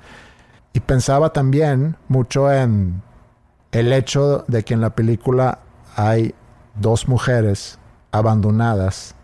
[0.74, 3.02] Y pensaba también mucho en
[3.72, 5.60] el hecho de que en la película
[5.96, 6.36] hay
[6.76, 7.80] dos mujeres
[8.12, 9.16] abandonadas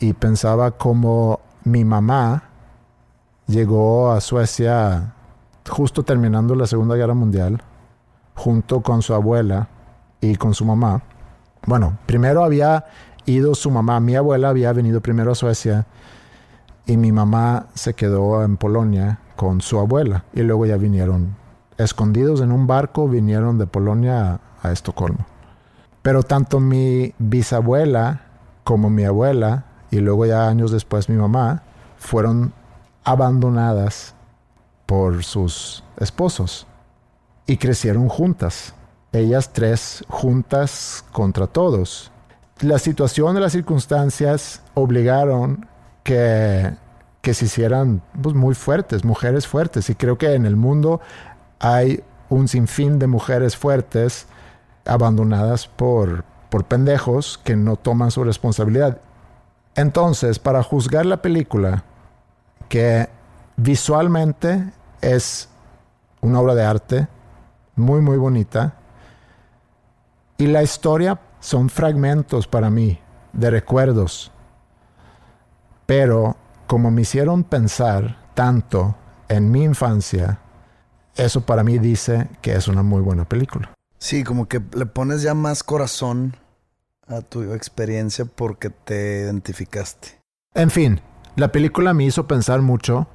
[0.00, 2.42] y pensaba como mi mamá
[3.46, 5.14] llegó a Suecia
[5.70, 7.62] justo terminando la Segunda Guerra Mundial,
[8.34, 9.68] junto con su abuela
[10.20, 11.02] y con su mamá.
[11.66, 12.84] Bueno, primero había
[13.24, 15.86] ido su mamá, mi abuela había venido primero a Suecia
[16.86, 21.36] y mi mamá se quedó en Polonia con su abuela y luego ya vinieron
[21.78, 25.26] escondidos en un barco, vinieron de Polonia a, a Estocolmo.
[26.02, 28.22] Pero tanto mi bisabuela
[28.64, 31.62] como mi abuela y luego ya años después mi mamá
[31.96, 32.52] fueron
[33.04, 34.14] abandonadas
[34.90, 36.66] por sus esposos
[37.46, 38.74] y crecieron juntas,
[39.12, 42.10] ellas tres juntas contra todos.
[42.58, 45.68] La situación y las circunstancias obligaron
[46.02, 46.74] que,
[47.20, 51.00] que se hicieran pues, muy fuertes, mujeres fuertes, y creo que en el mundo
[51.60, 54.26] hay un sinfín de mujeres fuertes
[54.86, 58.98] abandonadas por, por pendejos que no toman su responsabilidad.
[59.76, 61.84] Entonces, para juzgar la película,
[62.68, 63.08] que
[63.56, 65.48] visualmente es
[66.20, 67.08] una obra de arte
[67.76, 68.74] muy, muy bonita.
[70.38, 73.00] Y la historia son fragmentos para mí
[73.32, 74.32] de recuerdos.
[75.86, 76.36] Pero
[76.66, 78.96] como me hicieron pensar tanto
[79.28, 80.38] en mi infancia,
[81.16, 83.72] eso para mí dice que es una muy buena película.
[83.98, 86.36] Sí, como que le pones ya más corazón
[87.06, 90.20] a tu experiencia porque te identificaste.
[90.54, 91.00] En fin,
[91.36, 93.08] la película me hizo pensar mucho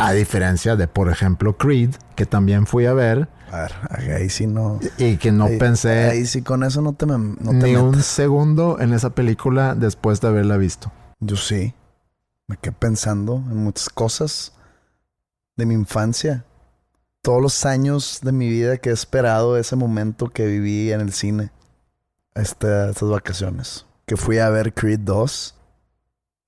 [0.00, 3.28] a diferencia de, por ejemplo, Creed, que también fui a ver.
[3.52, 4.80] A ver, ahí sí no.
[4.96, 6.10] Y que no pensé.
[6.10, 10.28] Ahí sí con eso no te, no ni un segundo en esa película después de
[10.28, 10.90] haberla visto.
[11.18, 11.74] Yo sí.
[12.46, 14.54] Me quedé pensando en muchas cosas
[15.56, 16.44] de mi infancia.
[17.22, 21.12] Todos los años de mi vida que he esperado ese momento que viví en el
[21.12, 21.50] cine.
[22.34, 23.86] Este, estas vacaciones.
[24.06, 25.54] Que fui a ver Creed 2.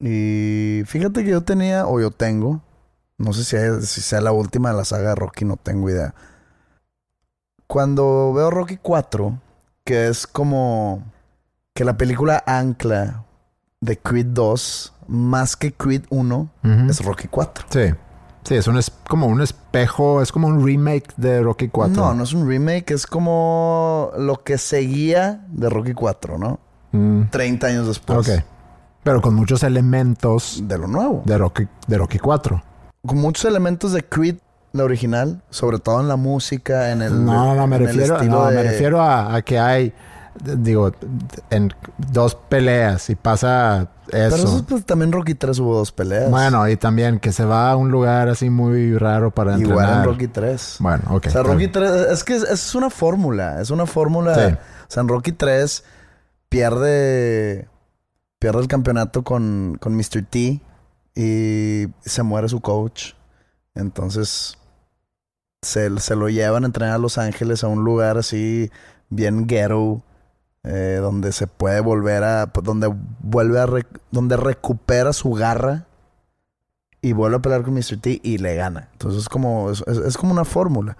[0.00, 2.62] Y fíjate que yo tenía, o yo tengo,
[3.22, 6.14] no sé si, si sea la última de la saga de Rocky, no tengo idea.
[7.66, 9.38] Cuando veo Rocky 4,
[9.84, 11.02] que es como
[11.74, 13.24] que la película ancla
[13.80, 16.90] de Creed 2, más que Creed 1, Ujú.
[16.90, 17.66] es Rocky 4.
[17.70, 17.94] Sí.
[18.44, 21.94] Sí, es un es como un espejo, es como un remake de Rocky 4.
[21.94, 26.58] No, no es un remake, es como lo que seguía de Rocky 4, ¿no?
[26.90, 28.28] Mm, 30 años después.
[28.28, 28.44] ok.
[29.04, 31.22] Pero con muchos elementos De lo nuevo.
[31.24, 32.62] de Rocky, de Rocky 4.
[33.06, 34.36] Con muchos elementos de Creed,
[34.72, 37.24] la original, sobre todo en la música, en el.
[37.24, 39.92] No, no, me refiero, no, me de- refiero a, a que hay,
[40.40, 40.92] digo,
[41.50, 44.36] en dos peleas y pasa eso.
[44.36, 46.30] Pero eso, pues, también Rocky 3 hubo dos peleas.
[46.30, 49.98] Bueno, y también que se va a un lugar así muy raro para Igual entrenar.
[49.98, 50.76] en Rocky 3.
[50.78, 51.26] Bueno, ok.
[51.26, 51.72] O sea, Rocky bien.
[51.72, 54.34] 3, es que es, es una fórmula, es una fórmula.
[54.34, 54.54] Sí.
[54.54, 55.82] O sea, en Rocky 3
[56.48, 57.68] pierde,
[58.38, 60.24] pierde el campeonato con, con Mr.
[60.30, 60.60] T
[61.14, 63.12] y se muere su coach.
[63.74, 64.58] Entonces
[65.62, 68.70] se, se lo llevan a entrenar a Los Ángeles a un lugar así
[69.10, 70.02] bien ghetto.
[70.64, 72.86] eh, donde se puede volver a donde
[73.20, 75.86] vuelve a rec- donde recupera su garra
[77.00, 77.98] y vuelve a pelear con Mr.
[78.00, 78.88] T y le gana.
[78.92, 80.96] Entonces es como, es, es- como una fórmula.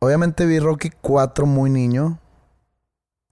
[0.00, 2.18] Obviamente vi Rocky 4 muy niño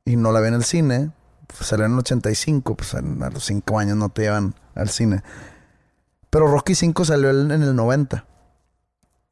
[0.04, 1.10] y no la vi en el cine.
[1.58, 5.22] Salió en el 85, pues a los 5 años no te llevan al cine.
[6.30, 8.24] Pero Rocky 5 salió en el 90.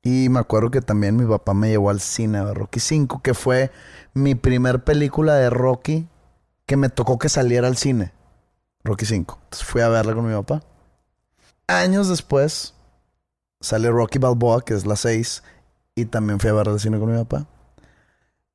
[0.03, 3.21] Y me acuerdo que también mi papá me llevó al cine a ver Rocky 5,
[3.23, 3.71] que fue
[4.15, 6.09] mi primer película de Rocky
[6.67, 8.13] que me tocó que saliera al cine.
[8.85, 9.39] Rocky 5.
[9.43, 10.63] Entonces fui a verla con mi papá.
[11.67, 12.75] Años después
[13.61, 15.43] sale Rocky Balboa, que es la 6,
[15.95, 17.47] y también fui a verla al cine con mi papá.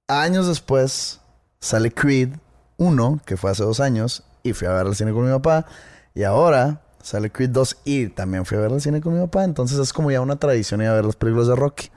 [0.07, 1.21] Años después
[1.59, 2.35] sale Creed
[2.77, 5.65] 1, que fue hace dos años, y fui a verla al cine con mi papá.
[6.13, 9.43] Y ahora sale Creed 2 y también fui a verla al cine con mi papá.
[9.43, 11.89] Entonces es como ya una tradición ir a ver las películas de Rocky.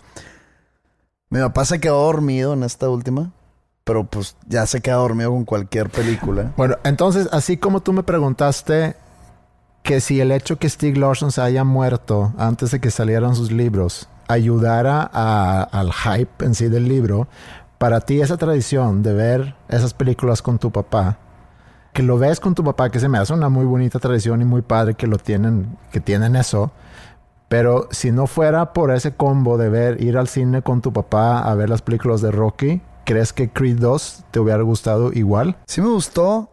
[1.31, 3.33] Mi papá se quedó dormido en esta última,
[3.85, 6.53] pero pues ya se queda dormido con cualquier película.
[6.57, 8.97] Bueno, entonces, así como tú me preguntaste
[9.83, 13.53] que si el hecho que Steve Lawson se haya muerto antes de que salieran sus
[13.53, 17.29] libros ayudara al hype en sí del libro,
[17.79, 21.19] para ti esa tradición de ver esas películas con tu papá,
[21.97, 24.45] que lo ves con tu papá, que se me hace una muy bonita tradición y
[24.45, 26.71] muy padre que lo tienen, que tienen eso.
[27.49, 31.39] Pero si no fuera por ese combo de ver, ir al cine con tu papá
[31.39, 35.57] a ver las películas de Rocky, ¿crees que Creed 2 te hubiera gustado igual?
[35.67, 36.51] Sí me gustó,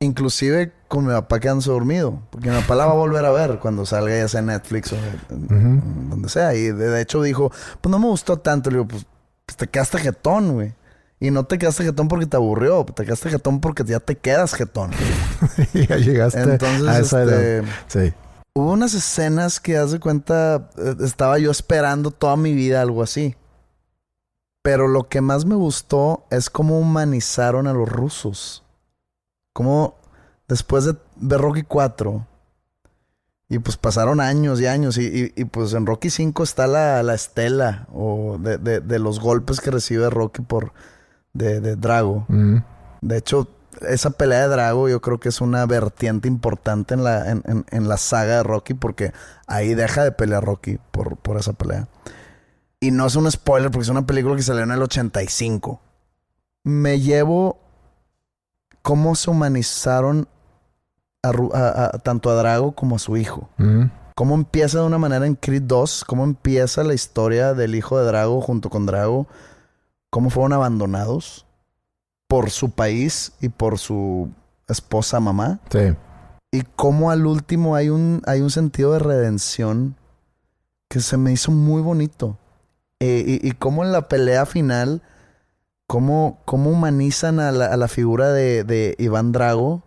[0.00, 3.58] inclusive con mi papá quedándose dormido, porque mi papá la va a volver a ver
[3.58, 4.96] cuando salga ya sea en Netflix o
[5.30, 6.54] en- en donde sea.
[6.54, 8.70] Y de, de hecho dijo, pues no me gustó tanto.
[8.70, 9.06] Le digo, pues,
[9.46, 10.74] pues te quedaste jetón, güey.
[11.22, 14.54] Y no te quedaste jetón porque te aburrió, te quedaste jetón porque ya te quedas
[14.54, 14.90] jetón.
[15.72, 17.64] ya llegaste Entonces, a esa este, edad.
[17.86, 18.12] Sí.
[18.54, 23.04] Hubo unas escenas que, haz de cuenta, eh, estaba yo esperando toda mi vida algo
[23.04, 23.36] así.
[24.64, 28.64] Pero lo que más me gustó es cómo humanizaron a los rusos.
[29.54, 29.94] Cómo
[30.48, 32.26] después de ver Rocky 4,
[33.48, 37.02] y pues pasaron años y años, y, y- y, pues en Rocky 5 está la,
[37.04, 40.72] la estela o de, de- de los golpes que recibe Rocky por
[41.32, 42.26] de, de Drago.
[43.00, 43.48] De hecho,
[43.88, 47.64] esa pelea de Drago yo creo que es una vertiente importante en la, en, en-
[47.70, 49.12] en la saga de Rocky porque
[49.46, 51.88] ahí deja de pelear Rocky por, por esa pelea.
[52.80, 55.80] Y no es un spoiler porque es una película que salió en el 85.
[56.64, 57.58] Me llevo
[58.82, 60.28] cómo se humanizaron
[61.22, 63.48] a Ru- a- a- tanto a Drago como a su hijo.
[64.14, 68.04] Cómo empieza de una manera en Creed 2, cómo empieza la historia del hijo de
[68.06, 69.26] Drago junto con Drago,
[70.12, 71.46] cómo fueron abandonados
[72.28, 74.28] por su país y por su
[74.68, 75.94] esposa mamá, Sí.
[76.52, 79.96] y cómo al último hay un, hay un sentido de redención
[80.90, 82.36] que se me hizo muy bonito.
[83.00, 85.00] Eh, y, y cómo en la pelea final,
[85.86, 89.82] cómo, cómo humanizan a la, a la figura de, de Iván Drago,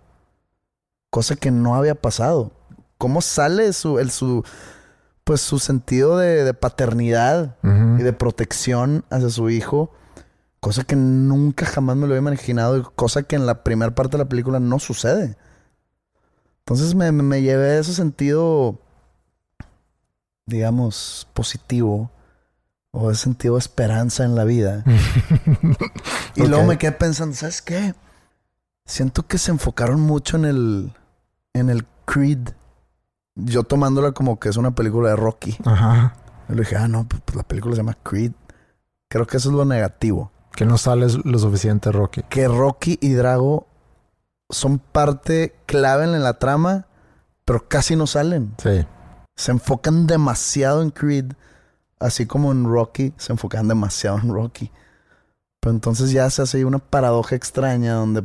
[1.12, 2.52] cosa que no había pasado.
[2.98, 4.44] Cómo sale su, el, su,
[5.24, 9.92] pues su sentido de, de paternidad y de protección hacia su hijo,
[10.66, 14.18] cosa que nunca jamás me lo había imaginado, y cosa que en la primera parte
[14.18, 15.38] de la película no sucede.
[16.62, 18.80] Entonces me, me- llevé ese sentido,
[20.48, 22.10] digamos, positivo,
[22.92, 24.84] o ese sentido de esperanza en la vida.
[26.36, 27.94] Y luego me quedé pensando, ¿sabes qué?
[28.88, 30.94] Siento que se enfocaron mucho en el,
[31.54, 32.50] en el Creed.
[33.36, 35.58] Yo tomándola como que es una película de Rocky.
[35.64, 36.16] Ajá.
[36.50, 38.32] Y le dije, ah, no, pues pues la película se llama Creed.
[39.10, 40.32] Creo que eso es lo negativo.
[40.56, 42.24] Que no sales lo suficiente, Rocky.
[42.24, 43.68] Que Rocky y Drago
[44.50, 46.88] son parte clave en la trama,
[47.44, 48.56] pero casi no salen.
[48.62, 48.86] Sí.
[49.36, 51.34] Se enfocan demasiado en Creed,
[52.00, 54.72] así como en Rocky se enfocan demasiado en Rocky.
[55.60, 58.24] Pero entonces ya se hace una paradoja extraña donde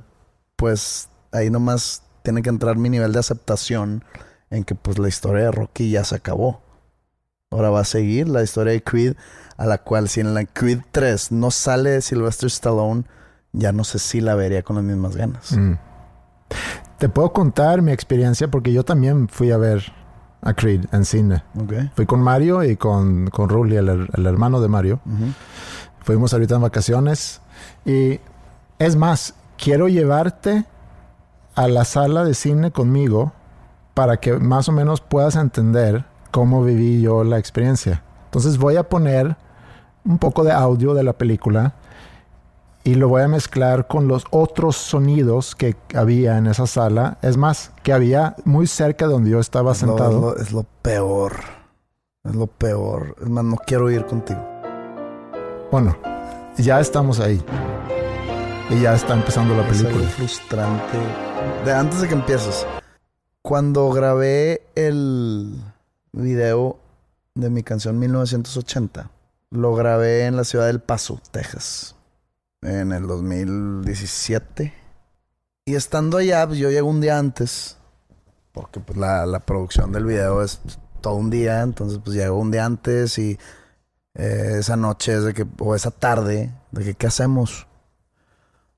[0.56, 4.04] pues ahí nomás tiene que entrar mi nivel de aceptación
[4.50, 6.62] en que pues la historia de Rocky ya se acabó.
[7.50, 9.16] Ahora va a seguir la historia de Creed,
[9.60, 13.04] a la cual si en la Creed 3 no sale Sylvester Stallone,
[13.52, 15.52] ya no sé si la vería con las mismas ganas.
[15.52, 15.74] Mm.
[16.96, 19.92] Te puedo contar mi experiencia porque yo también fui a ver
[20.40, 21.42] a Creed en cine.
[21.58, 21.74] Ok.
[21.94, 25.00] Fui con Mario y con, con Rulli, el, el hermano de Mario.
[26.04, 27.42] Fuimos ahorita en vacaciones.
[27.84, 28.18] Y
[28.78, 30.64] es más, quiero llevarte
[31.54, 33.34] a la sala de cine conmigo
[33.92, 38.02] para que más o menos puedas entender cómo viví yo la experiencia.
[38.24, 39.36] Entonces voy a poner
[40.04, 41.74] un poco de audio de la película
[42.84, 47.18] y lo voy a mezclar con los otros sonidos que había en esa sala.
[47.22, 50.16] Es más, que había muy cerca de donde yo estaba Es lo- sentado.
[50.16, 51.34] Es lo, es lo peor.
[52.24, 53.16] Es lo peor.
[53.20, 54.40] Es más, no quiero ir contigo.
[55.70, 55.96] Bueno,
[56.56, 57.42] ya estamos ahí.
[58.70, 60.08] Y ya está empezando la Es algo película.
[60.10, 60.98] frustrante.
[61.64, 62.66] De antes de que empieces.
[63.42, 65.54] Cuando grabé el
[66.12, 66.78] video
[67.34, 69.10] de mi canción 1980,
[69.50, 71.96] lo grabé en la ciudad del Paso, Texas.
[72.62, 74.72] En el 2017.
[75.64, 77.76] Y estando allá, pues, yo llego un día antes.
[78.52, 80.60] Porque pues, la, la producción del video es
[81.00, 81.62] todo un día.
[81.62, 83.38] Entonces, pues llego un día antes y
[84.14, 87.66] eh, esa noche es de que, o esa tarde, de que, ¿qué hacemos?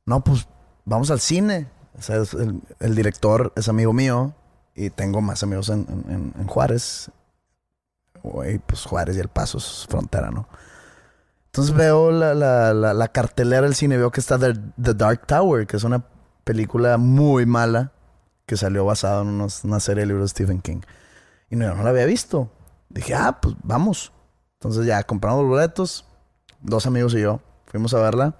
[0.07, 0.47] No, pues
[0.85, 1.69] vamos al cine.
[1.99, 4.35] O sea, el, el director es amigo mío
[4.75, 7.11] y tengo más amigos en- en- en Juárez.
[8.49, 10.49] Y pues Juárez y El Paso es frontera, ¿no?
[11.53, 15.27] Entonces veo la, la- la- la cartelera del cine, veo que está The, The Dark
[15.27, 16.03] Tower, que es una
[16.45, 17.93] película muy mala
[18.47, 20.81] que salió basada en una serie de libros de Stephen King.
[21.51, 22.51] Y no, yo no la había visto.
[22.89, 24.13] Dije, ah, pues vamos.
[24.55, 26.07] Entonces ya compramos los boletos,
[26.63, 28.35] dos amigos y yo, fuimos a verla.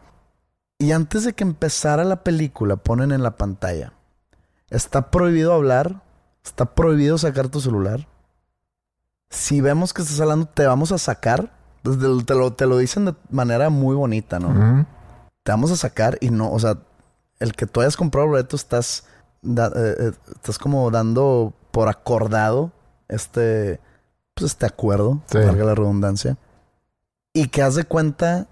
[0.79, 3.93] Y antes de que empezara la película, ponen en la pantalla:
[4.71, 6.03] Está prohibido hablar,
[6.43, 8.09] está prohibido sacar tu celular.
[9.29, 11.53] Si vemos que estás hablando, te vamos a sacar.
[11.83, 14.87] Desde- Te lo, te lo dicen de manera muy bonita, ¿no?
[15.43, 16.79] Te vamos a sacar y no, o sea,
[17.41, 19.05] el que tú hayas comprado el boleto estás,
[19.43, 22.71] da- eh, eh, estás como dando por acordado
[23.09, 23.81] este,
[24.35, 25.39] pues este acuerdo, Sí.
[25.39, 26.37] valga la redundancia.
[27.35, 28.47] Y que haz de cuenta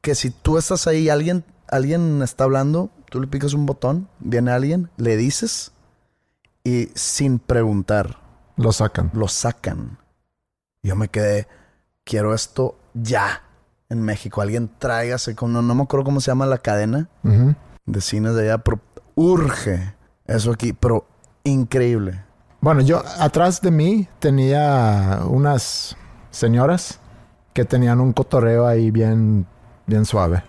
[0.00, 4.50] que si tú estás ahí, alguien, alguien está hablando, tú le picas un botón, viene
[4.52, 5.72] alguien, le dices
[6.64, 8.18] y sin preguntar,
[8.56, 9.10] Lo sacan.
[9.14, 9.98] lo sacan.
[10.82, 11.46] Yo me quedé,
[12.04, 13.42] quiero esto ya
[13.88, 14.40] en México.
[14.40, 17.54] Alguien tráigase con, no, no me acuerdo cómo se llama la cadena Ujú.
[17.86, 18.80] de cines de allá, pero
[19.14, 19.94] urge
[20.26, 21.06] eso aquí, pero
[21.44, 22.24] increíble.
[22.60, 25.96] Bueno, yo atrás de mí tenía unas
[26.30, 27.00] señoras
[27.54, 29.46] que tenían un cotorreo ahí bien,
[29.86, 30.42] bien suave.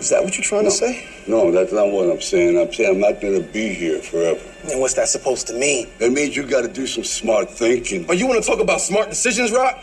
[0.00, 1.04] Is that what you're trying to say?
[1.26, 2.58] No, that's not what I'm saying.
[2.58, 4.38] I'm saying I'm not going to be here forever.
[4.70, 5.88] And what's that supposed to mean?
[6.00, 8.04] That means you got to do some smart thinking.
[8.08, 9.78] Oh, you want to talk about smart decisions, Rock?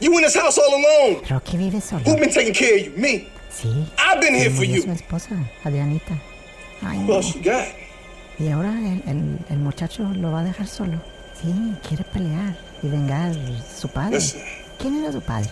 [0.00, 1.22] You in this house all alone.
[1.28, 2.02] Rocky vive solo.
[2.04, 2.92] Who been taking care of you?
[2.96, 3.28] Me.
[3.50, 3.86] Sí.
[3.98, 4.82] I've been here for you.
[4.82, 5.34] su esposa,
[5.64, 6.14] Adrianita.
[6.82, 7.66] Ay, Who else you got?
[8.38, 10.98] Y ahora el, el- el muchacho lo va a dejar solo.
[11.40, 11.52] Sí,
[11.86, 13.32] quiere pelear y vengar
[13.78, 14.16] su padre.
[14.16, 14.42] Listen.
[14.78, 15.50] ¿Quién era su padre?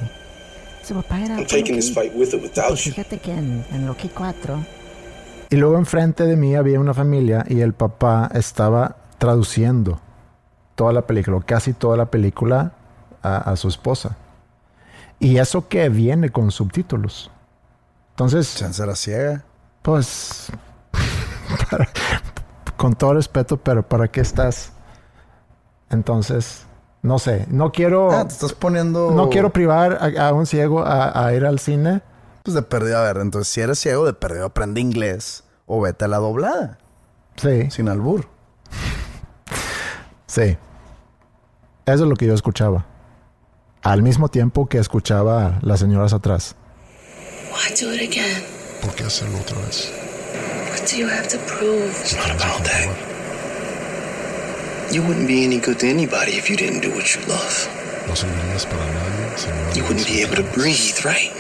[0.83, 1.37] Su papá era...
[1.37, 2.93] I'm taking this fight with or without Pues you.
[2.93, 4.65] fíjate que en, en Rocky 4
[5.51, 10.01] Y luego enfrente de mí había una familia y el papá estaba traduciendo
[10.77, 12.73] toda la película, o casi toda la película
[13.23, 14.17] a, a su esposa.
[15.21, 17.31] Y eso que viene con subtítulos.
[18.11, 19.45] Entonces, Chance era ciega.
[19.83, 20.49] pues,
[21.71, 21.89] para-
[22.77, 24.73] con todo respeto, pero ¿para qué estás?
[25.91, 26.65] Entonces,
[27.03, 29.11] no sé, no quiero, Ah, te estás poniendo.
[29.11, 32.03] no quiero privar a, a un ciego a, a ir al cine.
[32.45, 36.05] Pues de perdido, a ver, entonces si eres ciego, de perdido aprende inglés o vete
[36.05, 36.79] a la doblada,
[37.37, 38.27] Sí, sin albur.
[40.27, 40.57] sí.
[41.87, 42.85] Eso es lo que yo escuchaba.
[43.83, 46.55] Al mismo tiempo que escuchaba a las señoras atrás.
[47.51, 48.45] Why do it again?
[48.83, 49.91] ¿Por qué hacerlo otra vez?
[50.71, 51.91] What do you have to prove?
[52.03, 52.89] It's not about that.
[54.93, 57.69] You wouldn't be any good to anybody if you didn't do what you love.
[58.09, 61.31] No servirías para nadie si no You wouldn't be able to breathe, right?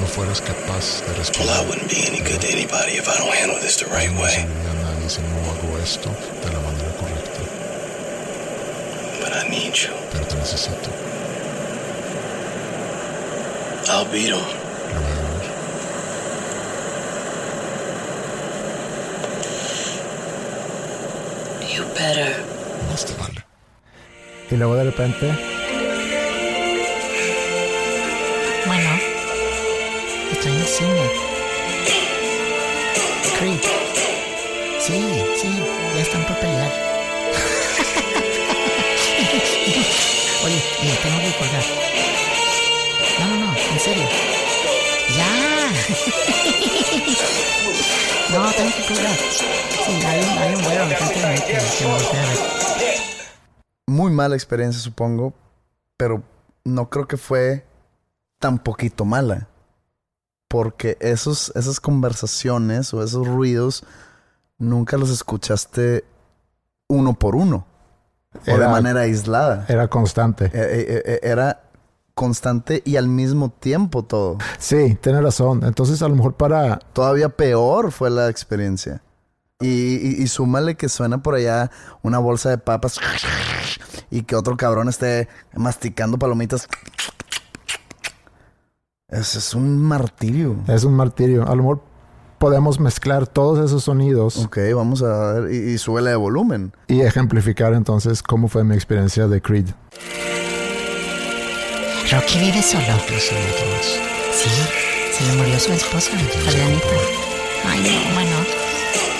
[0.00, 1.64] No fueras capaz de Well, respirar.
[1.64, 4.22] I wouldn't be any good to anybody if I don't handle this the right No
[4.22, 4.30] way.
[4.30, 6.10] serviría a nadie si no hago esto
[6.42, 7.40] de la manera correcta.
[9.20, 9.92] But I need you.
[10.12, 10.90] Pero te necesito.
[13.88, 14.34] I'll beat him.
[14.34, 15.46] Lo voy a ver.
[21.74, 22.34] You better.
[24.50, 25.26] Y luego de repente,
[28.66, 28.90] Bueno,
[30.30, 31.10] que traen el cine.
[33.38, 33.60] Creed.
[34.80, 35.00] Sí,
[35.40, 35.48] sí,
[35.94, 36.72] ya están por pelear.
[40.44, 41.64] Oye, oye, tengo que colgar.
[43.18, 43.45] No, no, no,
[43.76, 44.04] en serio.
[45.16, 45.68] ¡Ya!
[48.38, 49.16] no, tengo que colgar.
[49.16, 50.60] Sí, hay un, hay un
[51.30, 52.38] mí que, que me voltea a ver.
[53.86, 55.34] Muy mala experiencia, supongo,
[55.98, 56.22] pero
[56.64, 57.66] no creo que fue
[58.38, 59.48] tan poquito mala.
[60.48, 63.84] Porque esos, esas conversaciones o esos ruidos
[64.58, 66.04] nunca los escuchaste
[66.88, 67.66] uno por uno.
[68.34, 69.66] o de Era- manera aislada.
[69.68, 70.46] Era constante.
[70.46, 71.65] Eh, eh, eh, era
[72.16, 74.38] constante y al mismo tiempo todo.
[74.58, 75.62] Sí, tienes razón.
[75.64, 76.78] Entonces, a lo mejor para.
[76.92, 79.02] Todavía peor fue la experiencia.
[79.60, 81.70] Y, y- y súmale que suena por allá
[82.02, 82.98] una bolsa de papas
[84.10, 86.68] y que otro cabrón esté masticando palomitas.
[89.08, 90.56] Ese es un martirio.
[90.68, 91.44] Es un martirio.
[91.46, 91.82] A lo mejor
[92.38, 95.52] podemos mezclar todos esos sonidos Ok, vamos a ver.
[95.54, 96.72] Y, y súbele de volumen.
[96.88, 99.68] y ejemplificar entonces cómo fue mi experiencia de Creed.
[102.10, 102.98] Rocky vive solo.
[104.32, 104.50] Sí,
[105.12, 106.10] se le murió su esposa,
[106.44, 106.86] Fabianita.
[107.68, 108.36] Ay, no, bueno.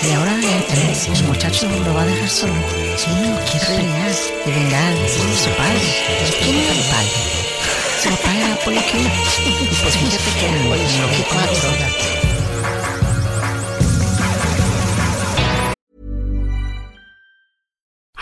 [0.03, 2.53] Y ahora el, el- el muchacho lo va a dejar solo.
[2.97, 3.09] Sí,
[3.51, 4.11] quiere pelear
[4.45, 5.81] y vengar por su padre.
[6.41, 7.11] ¿Quién era el padre?
[8.01, 8.47] Su papá era.
[9.45, 10.69] Y pues fíjate que en
[11.01, 12.26] Rocky 4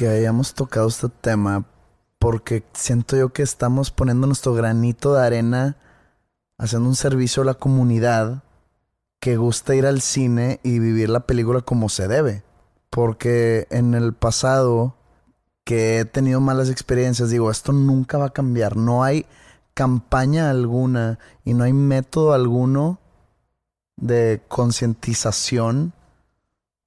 [0.00, 1.66] que hayamos tocado este tema
[2.18, 5.76] porque siento yo que estamos poniendo nuestro granito de arena
[6.56, 8.42] haciendo un servicio a la comunidad
[9.20, 12.44] que gusta ir al cine y vivir la película como se debe.
[12.88, 14.96] Porque en el pasado
[15.64, 18.78] que he tenido malas experiencias, digo, esto nunca va a cambiar.
[18.78, 19.26] No hay
[19.74, 23.00] campaña alguna y no hay método alguno
[23.98, 25.92] de concientización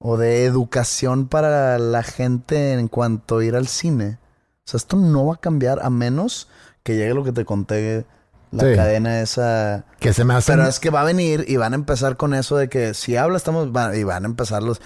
[0.06, 4.18] o de educación para la gente en cuanto a ir al cine.
[4.66, 6.48] O sea, esto no va a cambiar a menos
[6.82, 8.04] que llegue lo que te conté,
[8.50, 8.76] la Sí.
[8.76, 9.86] cadena esa.
[10.00, 10.52] Que se me hace.
[10.52, 13.16] Pero es que va a venir y van a empezar con eso de que si
[13.16, 14.82] habla estamos y van a empezar los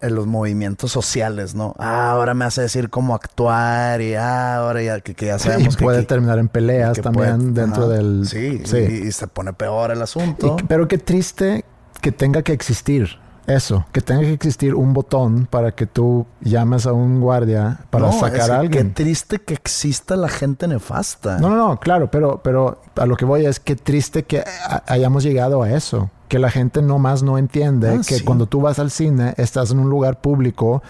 [0.00, 1.72] eh, los movimientos sociales, ¿no?
[1.78, 5.38] Ah, ahora me hace decir cómo actuar y ah, ahora ya que, que ya y
[5.38, 7.92] sabemos que puede aquí- terminar en peleas también puede- dentro ajá.
[7.92, 8.26] del.
[8.26, 8.78] Sí, sí.
[8.78, 10.56] Y, y se pone peor el asunto.
[10.58, 11.64] Y- pero qué triste
[12.00, 13.10] que tenga que existir
[13.46, 18.06] eso, que tenga que existir un botón para que tú llames a un guardia para
[18.06, 18.88] No, sacar es a alguien.
[18.88, 21.38] Qué triste que exista la gente nefasta.
[21.38, 24.82] No, no, no, claro, pero, pero a lo que voy es que triste que ha-
[24.86, 28.24] hayamos llegado a eso, que la gente nomás no entiende Ah, que sí.
[28.24, 30.82] cuando tú vas al cine estás en un lugar público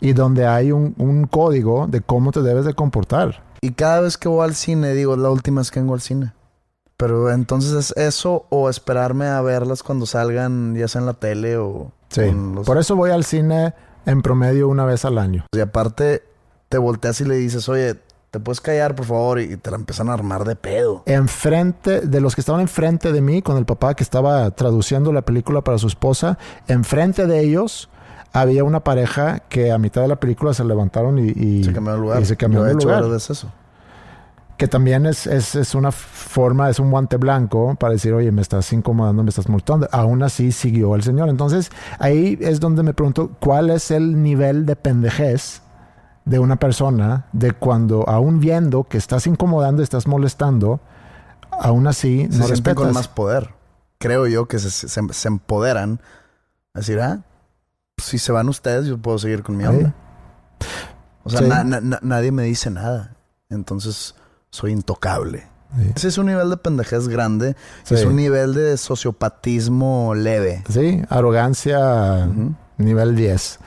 [0.00, 3.42] y donde hay un, un código de cómo te debes de comportar.
[3.60, 6.32] Y cada vez que voy al cine, digo, la última vez que vengo al cine.
[6.96, 11.56] Pero entonces es eso o esperarme a verlas cuando salgan, ya sea en la tele
[11.56, 11.90] o...
[12.12, 13.74] Sí, con los- por eso voy al cine
[14.06, 15.46] en promedio una vez al año.
[15.52, 16.22] Y aparte,
[16.68, 17.96] te volteas y le dices, oye,
[18.30, 19.40] ¿te puedes callar, por favor?
[19.40, 21.02] Y te la empiezan a armar de pedo.
[21.06, 25.22] enfrente de los que estaban enfrente de mí con el papá que estaba traduciendo la
[25.22, 26.38] película para su esposa,
[26.68, 27.88] enfrente de ellos
[28.32, 31.92] había una pareja que a mitad de la película se levantaron y, y- Se cambió
[31.92, 32.22] de lugar.
[32.22, 33.04] y se cambió Yo de hecho lugar.
[33.08, 33.52] veces eso.
[34.56, 38.42] Que también es, es, es una forma, es un guante blanco para decir, oye, me
[38.42, 39.88] estás incomodando, me estás multando.
[39.90, 41.28] Aún así siguió el señor.
[41.28, 45.62] Entonces ahí es donde me pregunto, ¿cuál es el nivel de pendejez
[46.24, 50.80] de una persona de cuando, aún viendo que estás incomodando, estás molestando,
[51.50, 52.84] aún así Se no respetas?
[52.84, 53.54] con más poder.
[53.98, 56.00] Creo yo que se, se- se empoderan.
[56.74, 57.20] A decir, ah,
[57.98, 59.92] si se van ustedes, yo puedo seguir con mi onda.
[61.24, 61.48] O sea, Sí.
[61.48, 63.16] na- na- na- nadie me dice nada.
[63.50, 64.14] Entonces,
[64.52, 65.44] soy intocable.
[65.96, 67.56] Sí, es un nivel de pendejez grande.
[67.82, 67.94] Sí.
[67.94, 70.62] Es un nivel de sociopatismo leve.
[70.68, 72.28] Sí, arrogancia
[72.76, 73.58] nivel 10.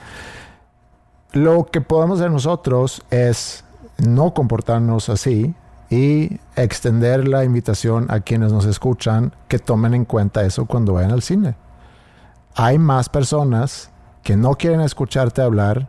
[1.32, 3.64] Lo que podemos hacer nosotros es
[3.98, 5.54] no comportarnos así
[5.90, 11.10] y extender la invitación a quienes nos escuchan que tomen en cuenta eso cuando vayan
[11.10, 11.56] al cine.
[12.54, 13.90] Hay más personas
[14.22, 15.88] que no quieren escucharte hablar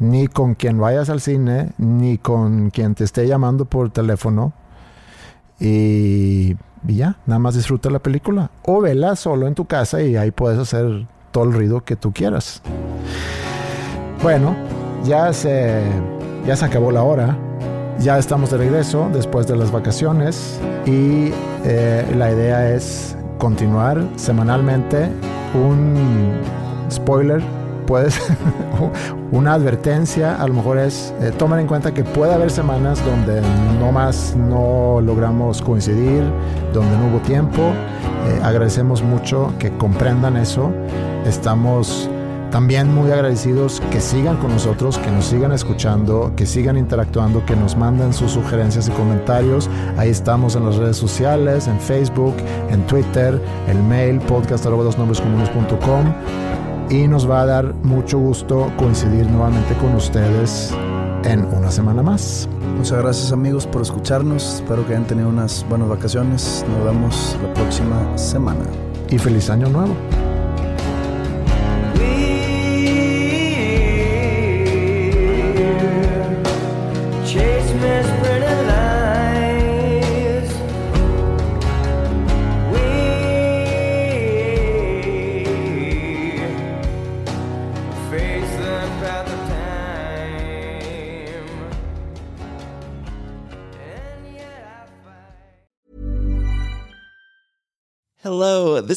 [0.00, 4.52] ni con quien vayas al cine, ni con quien te esté llamando por teléfono.
[5.60, 6.56] Y,
[6.88, 8.50] y ya, nada más disfruta la película.
[8.64, 12.12] O vela solo en tu casa y ahí puedes hacer todo el ruido que tú
[12.12, 12.62] quieras.
[14.22, 14.56] Bueno,
[15.04, 15.82] ya se,
[16.46, 17.36] ya se acabó la hora.
[18.00, 21.30] Ya estamos de regreso después de las vacaciones y
[21.64, 25.10] eh, la idea es continuar semanalmente
[25.54, 26.40] un
[26.90, 27.42] spoiler
[27.90, 28.20] puedes
[29.32, 33.42] una advertencia a lo mejor es eh, tomar en cuenta que puede haber semanas donde
[33.80, 36.22] no más no logramos coincidir
[36.72, 37.60] donde no hubo tiempo.
[37.60, 40.70] Eh, agradecemos mucho que comprendan eso.
[41.26, 42.08] Estamos
[42.52, 47.56] también muy agradecidos que sigan con nosotros, que nos sigan escuchando, que sigan interactuando, que
[47.56, 49.68] nos manden sus sugerencias y comentarios.
[49.96, 52.36] Ahí estamos en las redes sociales, en Facebook,
[52.70, 55.10] en Twitter, el mail podcast.com
[56.90, 60.74] y nos va a dar mucho gusto coincidir nuevamente con ustedes
[61.24, 62.48] en una semana más.
[62.76, 64.56] Muchas gracias amigos por escucharnos.
[64.56, 66.64] Espero que hayan tenido unas buenas vacaciones.
[66.68, 68.64] Nos vemos la próxima semana.
[69.08, 69.94] Y feliz año nuevo.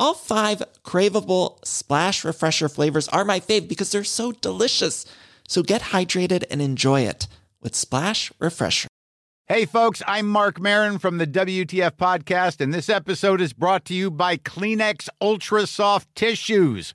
[0.00, 5.04] All five craveable splash refresher flavors are my fave because they're so delicious.
[5.46, 7.26] So get hydrated and enjoy it
[7.60, 8.88] with Splash Refresher.
[9.46, 13.94] Hey, folks, I'm Mark Marin from the WTF Podcast, and this episode is brought to
[13.94, 16.94] you by Kleenex Ultra Soft Tissues,